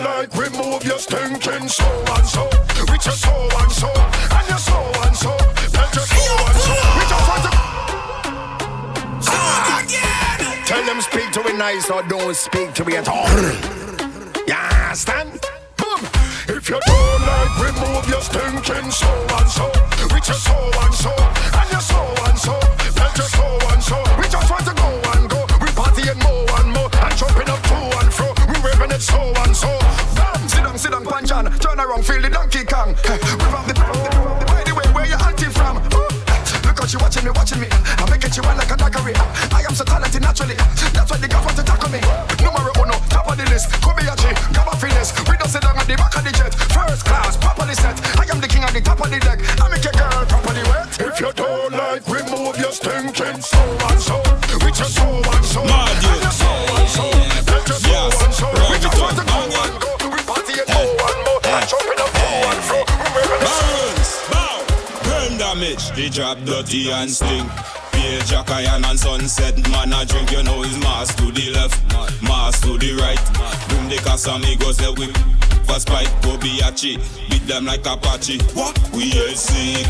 Like, 0.04 0.36
remove 0.36 0.84
your 0.84 1.00
stinking 1.00 1.68
so 1.68 1.86
and 2.16 2.26
so. 2.26 2.44
With 2.92 3.06
your 3.06 3.16
so 3.16 3.32
and 3.32 3.72
so. 3.72 3.90
And 4.38 4.48
your 4.50 4.58
so 4.58 4.78
and 5.04 5.16
so. 5.16 5.30
Let 5.74 5.96
your 5.96 6.06
so 6.06 6.24
and 6.44 6.58
so. 6.66 6.76
With 6.98 7.10
your 7.10 7.24
so 7.28 7.36
and 9.08 9.24
so. 9.24 9.32
Tell 10.66 10.84
them 10.86 11.02
speak 11.02 11.32
to 11.32 11.44
me 11.44 11.54
nice 11.58 11.90
or 11.90 12.04
don't 12.04 12.36
speak 12.36 12.74
to 12.74 12.86
me 12.86 12.98
at 12.98 13.08
all. 13.08 13.28
You 14.48 14.54
understand? 14.54 15.40
Boom. 15.78 16.02
If 16.50 16.70
you 16.70 16.80
don't 16.86 17.22
like, 17.22 17.54
remove 17.60 18.08
your 18.10 18.22
stinking 18.22 18.92
so 18.92 19.08
and 19.40 19.50
so. 19.50 19.68
With 20.12 20.28
your 20.28 20.38
so 20.38 20.56
and 20.84 20.94
so. 20.94 21.14
And 21.60 21.72
your 21.72 21.82
so 21.82 22.02
and 22.28 22.38
so. 22.38 22.60
Let 23.00 23.18
your 23.18 23.28
so 23.28 23.46
and 23.72 23.82
so. 23.84 23.98
We 24.20 24.28
just 24.28 24.50
want 24.52 24.66
to 24.68 24.74
go 24.74 24.90
and 25.14 25.30
go. 25.30 25.46
We 25.62 25.68
partying 25.72 26.20
more 26.24 26.60
and 26.60 26.74
more. 26.74 26.90
And 26.92 27.18
jumping 27.18 27.50
up 27.50 27.73
fro. 28.72 28.86
It 28.86 29.02
so 29.02 29.20
and 29.20 29.56
so. 29.56 29.68
Bam. 30.16 30.48
Sit 30.48 30.64
down, 30.64 30.78
sit 30.78 30.92
down, 30.92 31.04
Panchan. 31.04 31.60
Turn 31.60 31.80
around, 31.80 32.06
feel 32.06 32.22
the 32.22 32.30
Donkey 32.30 32.64
Kong. 32.64 32.96
Whip 32.96 33.54
up 33.54 33.66
the, 33.68 33.74
by 34.48 34.64
the 34.64 34.74
way, 34.76 34.88
where 34.94 35.06
you 35.06 35.18
auntie 35.20 35.52
from? 35.52 35.84
Look 36.64 36.80
how 36.80 36.86
she 36.86 36.98
watching 36.98 37.26
me, 37.26 37.32
watching 37.36 37.60
me. 37.60 37.68
I'm 38.00 38.10
making 38.10 38.32
you 38.34 38.44
one 38.44 38.58
like 38.58 38.72
a 38.72 38.78
daiquiri. 38.78 39.14
I 39.52 39.64
am 39.68 39.76
so 39.76 39.84
talented 39.84 40.22
naturally. 40.22 40.56
That's 40.96 41.12
why 41.12 41.18
the 41.18 41.28
girls 41.28 41.46
want 41.46 41.58
to 41.58 41.64
tackle 41.64 41.92
me. 41.92 42.00
Numero 42.40 42.72
uno, 42.80 42.96
top 43.12 43.28
of 43.28 43.38
the 43.38 43.46
list. 43.52 43.70
Kobayashi, 43.84 44.32
a 44.32 44.76
finesse. 44.78 45.12
We 45.28 45.36
don't 45.38 45.50
sit 45.50 45.62
down 45.62 45.78
at 45.78 45.88
the 45.88 45.96
back 45.96 46.16
of 46.16 46.24
the 46.24 46.32
jet. 46.32 46.54
First 46.72 47.06
class, 47.06 47.38
properly 47.38 47.76
set. 47.76 48.00
I 48.20 48.26
am 48.32 48.40
the 48.40 48.48
king 48.48 48.64
at 48.64 48.74
the 48.74 48.82
top 48.82 49.00
of 49.00 49.10
the 49.12 49.20
deck. 49.20 49.40
I 49.60 49.70
make 49.70 49.84
your 49.84 49.94
girl 49.94 50.26
properly 50.26 50.64
wet. 50.72 50.88
If 51.00 51.20
you 51.20 51.32
don't 51.34 51.72
like, 51.74 52.08
remove 52.08 52.58
your 52.58 52.72
stinking 52.72 53.42
so 53.42 53.62
and 53.90 54.00
so. 54.00 54.18
Your 54.50 54.74
so 54.74 54.84
and 54.84 54.94
so. 54.94 55.13
Drop 66.14 66.38
dirty 66.46 66.92
and 66.92 67.10
stink. 67.10 67.50
Pale 67.92 68.22
Jack 68.26 68.52
Iron 68.52 68.86
and 68.86 69.00
sunset. 69.00 69.58
Man, 69.72 69.92
I 69.92 70.06
drink, 70.06 70.32
you 70.32 70.44
know, 70.44 70.62
his 70.62 70.78
mass 70.78 71.14
to 71.16 71.32
the 71.32 71.50
left, 71.52 71.82
mass 72.22 72.62
to 72.62 72.78
the 72.78 72.94
right. 73.02 73.18
Boom, 73.70 73.90
the 73.90 73.98
Casamigos, 74.06 74.80
let 74.82 74.98
we 75.00 75.08
for 75.66 75.80
spite. 75.80 76.08
Kobayashi, 76.22 77.02
beat 77.30 77.48
them 77.48 77.66
like 77.66 77.86
Apache. 77.86 78.38
What? 78.54 78.78
We 78.94 79.12
ain't 79.14 79.38
sick. 79.38 79.88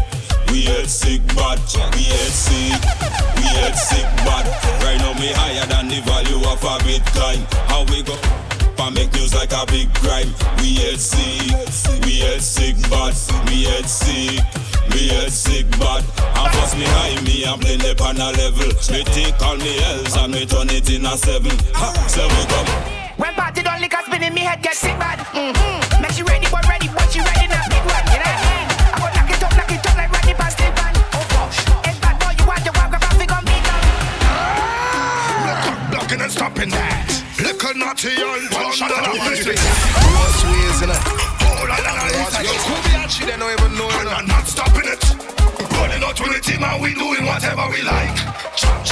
We 0.49 0.67
ain't 0.67 0.87
sick 0.87 1.25
bad, 1.35 1.59
we 1.95 2.05
ain't 2.05 2.35
sick, 2.45 2.77
we 3.37 3.47
ain't 3.57 3.75
sick 3.75 4.05
bad. 4.21 4.45
Right 4.83 4.99
now 4.99 5.13
me 5.19 5.33
higher 5.33 5.65
than 5.65 5.87
the 5.87 5.99
value 6.05 6.37
of 6.45 6.61
a 6.63 6.77
Bitcoin. 6.85 7.41
How 7.67 7.83
we 7.85 8.03
go? 8.03 8.15
and 8.79 8.95
make 8.95 9.13
news 9.13 9.33
like 9.33 9.51
a 9.53 9.65
big 9.67 9.93
crime. 9.95 10.27
We 10.59 10.77
ain't 10.83 10.99
sick, 10.99 12.03
we 12.05 12.21
ain't 12.21 12.41
sick 12.41 12.75
bad, 12.89 13.15
we 13.47 13.67
ain't 13.67 13.87
sick, 13.87 14.43
we 14.91 15.11
ain't 15.11 15.31
sick 15.31 15.69
bad. 15.79 16.03
And 16.35 16.49
plus 16.51 16.75
me 16.75 16.85
high, 16.85 17.21
me 17.23 17.43
and 17.45 17.59
blend 17.61 17.85
up 17.85 18.01
on 18.01 18.17
a 18.17 18.31
level. 18.35 18.67
Me 18.91 19.03
take 19.15 19.39
all 19.41 19.57
me 19.57 19.79
L's 20.01 20.15
and 20.17 20.33
me 20.33 20.45
turn 20.45 20.69
it 20.69 20.89
in 20.89 21.05
a 21.05 21.17
seven. 21.17 21.55
Ha, 21.75 21.93
so 22.07 22.27
we 22.27 22.43
come. 22.51 22.67
When 23.17 23.33
party 23.35 23.61
don't 23.61 23.79
lick 23.79 23.93
a 23.93 24.03
spin 24.03 24.23
in 24.23 24.33
me 24.33 24.41
head 24.41 24.61
get 24.61 24.75
sick 24.75 24.97
bad. 24.99 25.19
Mm-hmm. 25.31 26.01
Make 26.01 26.11
she 26.11 26.23
ready, 26.23 26.47
but 26.51 26.67
ready, 26.67 26.89
but 26.89 27.07
she 27.11 27.21
ready 27.21 27.47
now. 27.47 27.63
Big 27.69 27.85
one, 27.85 28.05
you 28.11 28.19
know 28.19 28.27
what 28.27 28.41
I 28.41 28.51
mean? 28.51 28.67
I 28.73 28.97
go 28.99 29.07
knock 29.13 29.29
it 29.29 29.43
up, 29.43 29.53
knock 29.55 29.71
it 29.71 29.85
up 29.85 29.95
like 29.95 30.11
Rodney 30.11 30.33
past 30.33 30.57
the. 30.57 30.67
Oh 30.67 31.25
gosh, 31.31 31.59
it's 31.87 31.99
bad 32.01 32.15
boy, 32.19 32.33
you 32.35 32.45
want 32.49 32.65
to 32.65 32.71
walk 32.73 32.91
up 32.91 33.03
and 33.05 33.15
pick 33.21 33.31
up 33.31 33.43
me 33.45 33.57
Blocking 35.93 36.21
and 36.21 36.31
stopping 36.31 36.69
that. 36.73 37.23
Little 37.39 37.73
naughty 37.75 38.17
and 38.17 38.49
punch 38.51 38.81
Most 38.81 40.43
ways, 40.49 40.81
you 40.81 40.87
know. 40.87 40.97
Oh, 40.97 41.22
They 43.23 43.37
don't 43.37 43.51
even 43.51 43.77
know, 43.77 43.87
And. 43.89 44.09
I'm 44.09 44.27
not 44.27 44.45
stopping 44.45 44.83
it. 44.83 44.99
Pulling 44.99 46.03
out 46.03 46.19
with 46.19 46.35
the 46.35 46.41
team 46.43 46.61
and 46.61 46.81
we 46.81 46.93
doing 46.93 47.25
whatever 47.25 47.69
we 47.71 47.81
like. 47.81 48.15
Chop, 48.57 48.82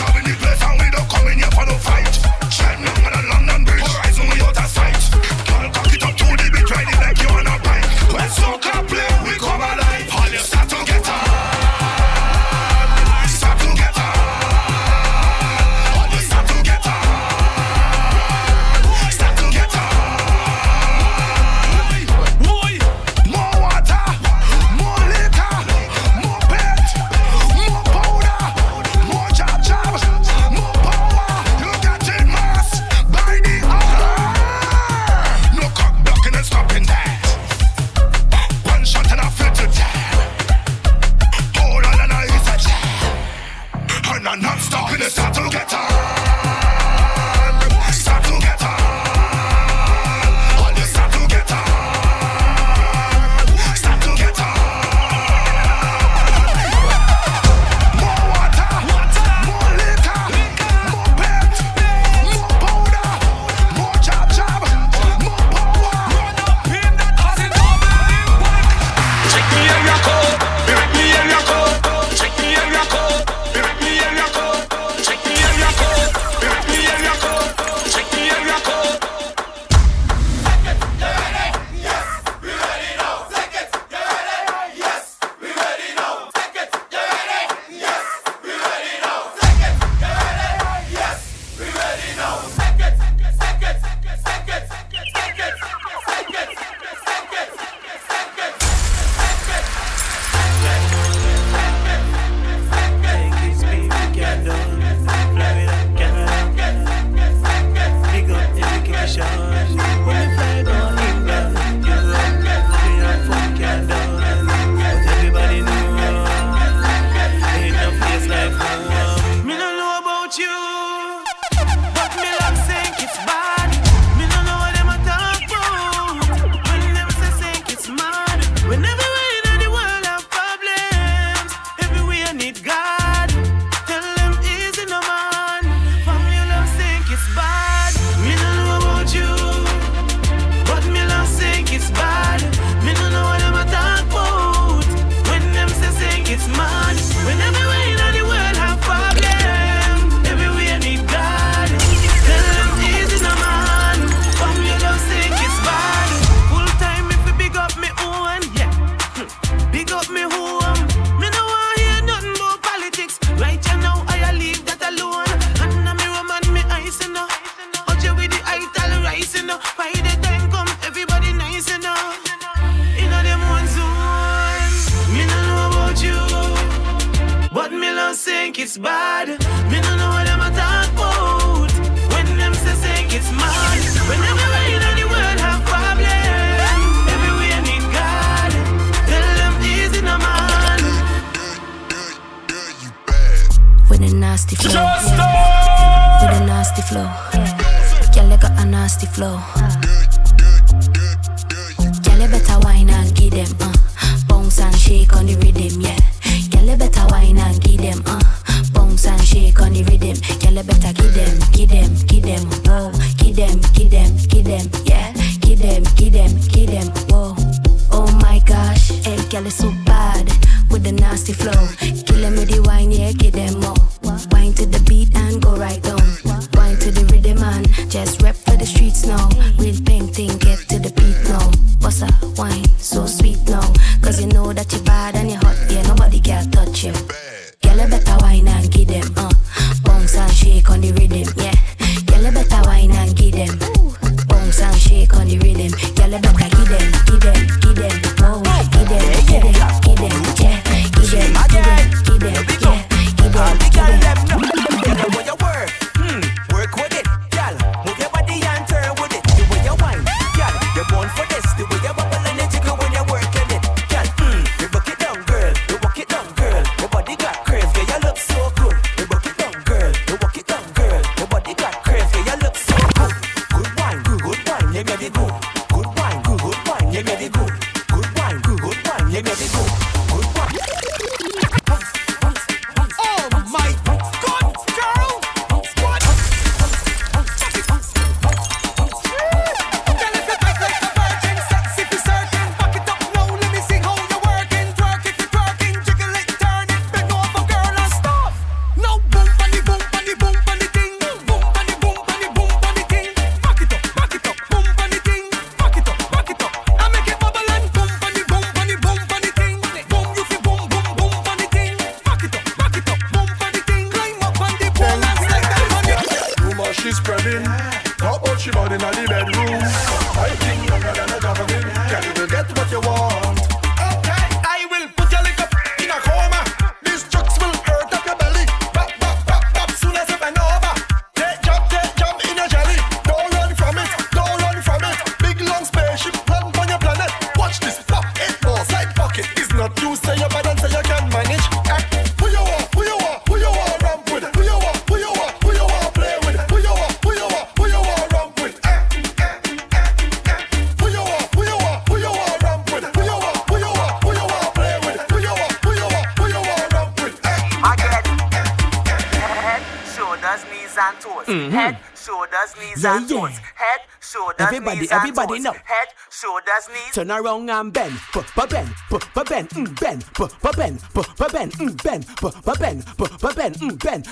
everybody 365.12 365.40
know. 365.42 365.54
Head, 365.54 365.88
shoulders, 366.10 366.68
knees. 366.70 366.94
Turn 366.94 367.12
around 367.12 367.50
and 367.50 367.74
bend, 367.74 368.00
but 368.14 368.26
but 368.36 368.50
bend, 368.50 368.70
but 368.90 369.08
but 369.14 369.30
bend, 369.30 369.50
mm, 369.50 369.80
bend, 369.80 370.06
but 370.18 370.36
but 370.42 370.56
bend, 370.58 370.82
but 370.94 371.10
but 371.18 371.32
bend, 371.32 371.54
mm, 371.54 371.84
bend, 371.84 372.06
but 372.22 372.60
bend, 372.60 372.86
bend, 372.98 373.80
bend, 373.80 374.08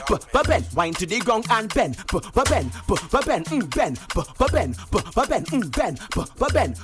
bend. 0.48 0.66
Wind 0.76 0.98
to 0.98 1.06
the 1.06 1.20
ground 1.20 1.46
and 1.50 1.74
bend, 1.74 1.98
but 2.12 2.32
but 2.34 2.50
bend, 2.50 2.72
but 2.88 3.04
but 3.12 3.26
bend, 3.26 3.46
mm, 3.46 3.76
bend, 3.76 4.00
but 4.14 4.30
but 4.38 4.52
bend, 4.52 4.76
but 4.92 5.14
but 5.16 5.30
bend, 5.30 5.46
mm, 5.46 5.72
bend, 5.72 6.00
but 6.16 6.32
but 6.40 6.54
bend, 6.54 6.76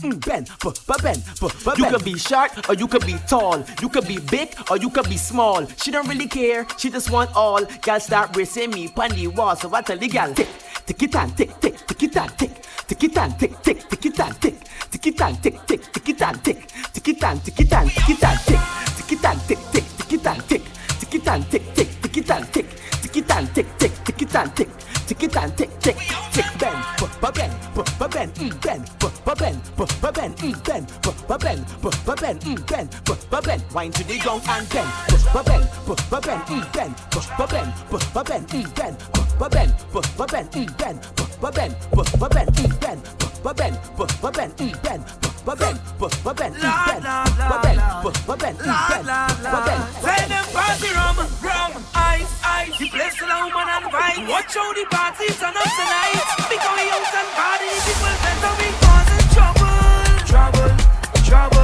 bend, 0.00 0.20
bend, 0.20 0.50
bend, 0.58 1.02
bend. 1.02 1.78
You 1.78 1.90
could 1.90 2.04
be 2.04 2.18
short 2.18 2.68
or 2.68 2.74
you 2.74 2.86
could 2.88 3.06
be 3.06 3.14
tall. 3.28 3.62
You 3.80 3.88
could 3.88 4.06
be 4.06 4.18
big 4.18 4.54
or 4.70 4.76
you 4.76 4.90
could 4.90 5.08
be 5.08 5.16
small. 5.16 5.66
She 5.82 5.90
don't 5.90 6.08
really 6.08 6.26
care. 6.26 6.66
She 6.78 6.90
just 6.90 7.10
want 7.10 7.34
all. 7.36 7.64
Girl 7.82 8.00
start 8.00 8.32
bracing 8.32 8.70
me, 8.70 8.88
pandy 8.88 9.26
wall. 9.26 9.56
So 9.56 9.72
I 9.74 9.82
tell 9.82 9.98
the 9.98 10.08
girl, 10.08 10.34
ticky 10.86 11.06
tan 11.06 11.30
tick 11.36 11.50
tick 11.60 11.74
ticky 11.88 12.08
tan 12.08 12.28
tick 12.38 12.50
ticky 12.88 13.08
tan 13.08 13.30
tick 13.38 13.52
tick 13.64 13.76
ticky 13.90 14.10
tan 14.10 14.32
tick 14.40 14.54
ticky 14.90 15.10
tan 15.18 15.34
tick 15.42 15.54
tick 15.66 15.80
ticky 15.92 16.12
tan 16.12 16.34
tick 16.44 16.56
ticky 16.94 17.12
tan 17.20 17.38
ticky 17.44 17.64
tan 17.64 17.88
ticky 17.96 18.14
tan 18.20 18.36
tick 18.46 18.60
ticky 18.96 19.16
tan 19.22 19.36
tick 19.48 19.58
tick 19.72 19.84
ticky 19.98 20.18
tan 20.24 20.38
tick 20.48 20.62
ticky 21.00 21.18
tan 21.18 21.42
tick 21.50 21.62
tick 21.74 21.88
ticky 22.02 22.20
tan 22.22 22.42
tick 22.52 22.66
ticky 23.02 23.20
tan 23.20 23.46
tick 23.54 23.66
tick 23.78 23.92
ticky 24.04 24.26
tan 24.26 24.50
tick 24.56 24.68
tick 25.06 25.22
it 25.22 25.36
and 25.36 25.56
tick 25.56 25.70
tick 25.80 25.96
tick 26.32 26.46
ben, 26.58 26.74
ba 27.20 27.30
bend 27.32 27.52
ben, 27.74 28.08
bend 28.08 28.34
mm 28.34 28.60
ben. 28.60 28.84
ba 29.24 29.34
ben, 29.34 29.60
ba 29.76 30.10
bend 30.12 30.36
ben, 30.36 30.54
bend 30.64 30.86
ba 31.28 31.38
ben. 31.38 31.64
ba 32.06 32.14
ben, 32.20 32.38
mm 32.40 32.66
bend 32.66 32.90
ben. 33.06 33.40
bend 33.40 33.62
wind 33.74 33.94
to 33.94 34.04
the 34.04 34.18
ground 34.18 34.42
and 34.48 34.68
bend 34.68 34.90
ba 35.32 35.42
ben. 35.44 35.62
ba 36.10 36.20
ben, 36.20 36.38
mm 36.46 36.72
bend 36.72 36.94
ben, 37.12 37.46
bend 37.46 37.72
ba 38.14 38.24
ben. 38.24 38.42
mm 38.46 38.74
ben, 38.74 38.96
ba 39.38 39.48
bend 39.48 39.72
ben, 39.92 40.26
bend 40.26 40.50
mm 40.52 40.78
ben. 41.16 41.25
Ben, 41.40 41.52
Ben, 41.52 41.72
Ben, 41.92 42.06
Ben, 42.18 42.46
Ben, 42.80 42.98
Ben, 43.44 43.54
Ben, 43.54 43.74
Ben, 44.22 44.50
Ben, 44.52 44.52
Ben, 44.64 46.52
Ben, 48.36 48.56
Send 50.00 50.30
them 50.30 50.46
party 50.52 50.88
rum, 50.94 51.16
rum, 51.42 51.72
ice, 51.94 52.40
ice. 52.42 52.78
The 52.78 52.88
place 52.88 53.16
full 53.16 53.28
woman 53.28 53.68
and 53.68 53.84
vibes. 53.92 54.28
Watch 54.28 54.54
how 54.54 54.72
the 54.72 54.84
party's 54.90 55.42
on 55.42 55.56
us 55.56 55.72
tonight. 55.76 56.24
Because 56.48 56.74
we 56.76 56.88
out 56.90 57.14
and 57.20 57.30
party, 57.36 57.70
people 57.84 58.14
better 58.24 58.54
be 58.60 58.68
causing 58.80 59.26
trouble, 59.34 59.76
trouble, 60.26 60.72
trouble. 61.24 61.55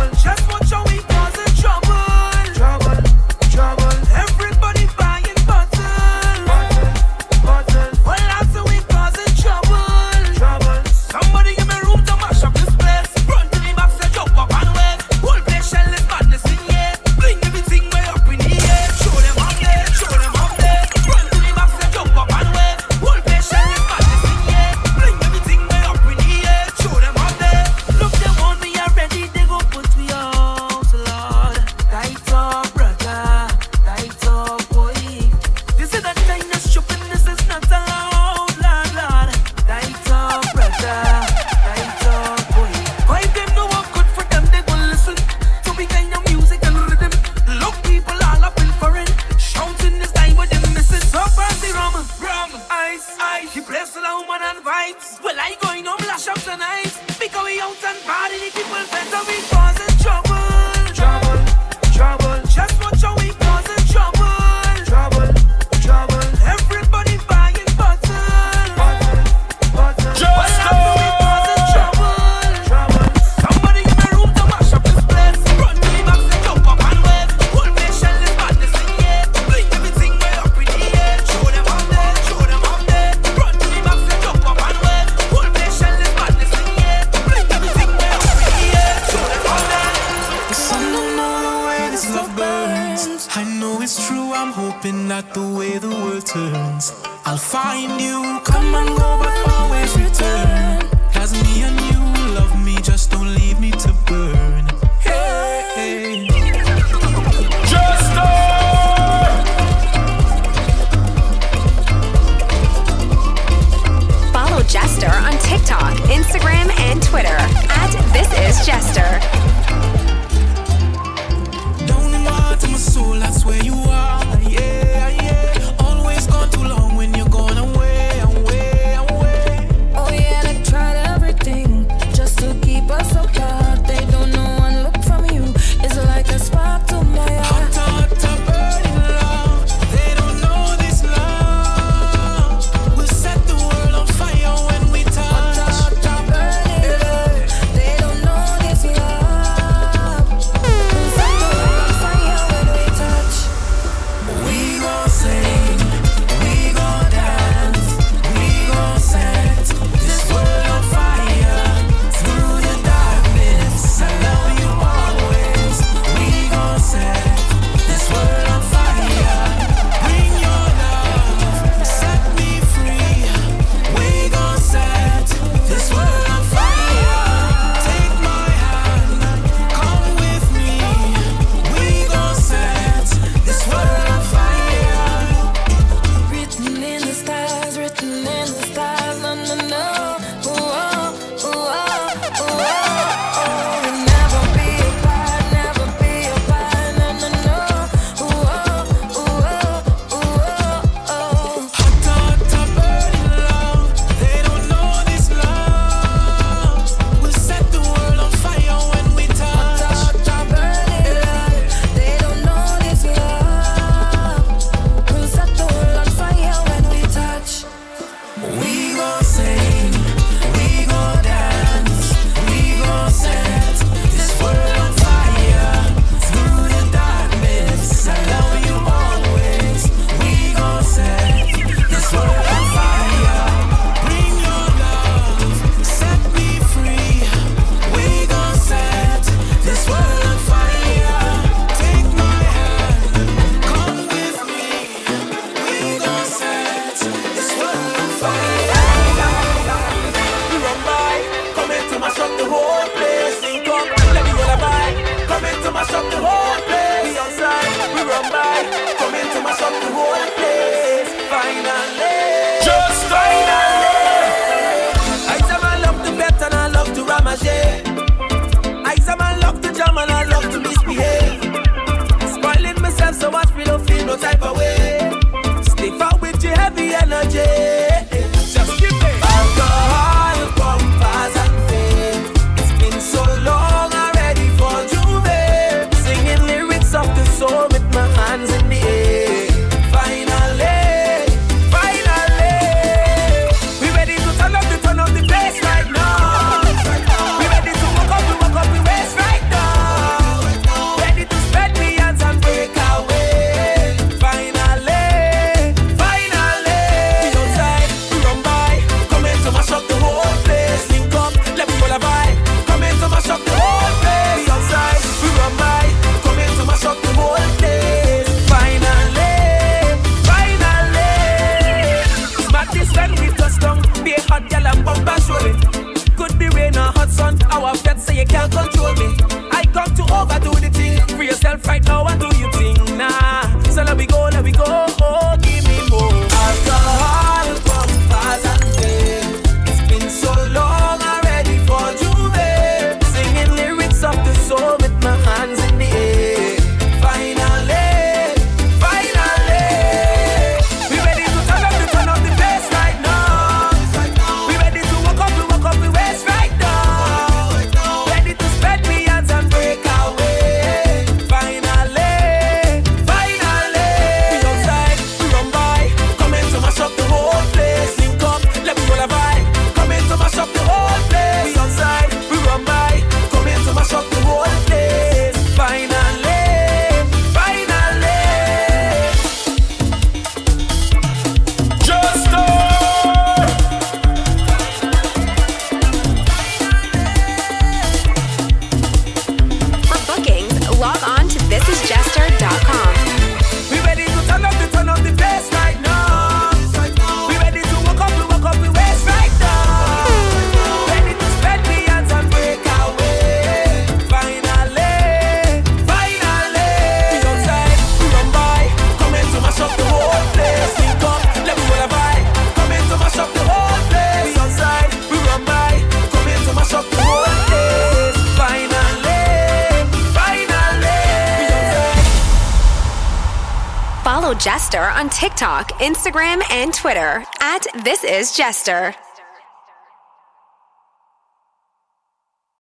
TikTok, 425.23 425.69
Instagram, 425.79 426.43
and 426.51 426.75
Twitter 426.75 427.25
at 427.39 427.65
This 427.85 428.03
Is 428.03 428.37
Jester. 428.37 428.93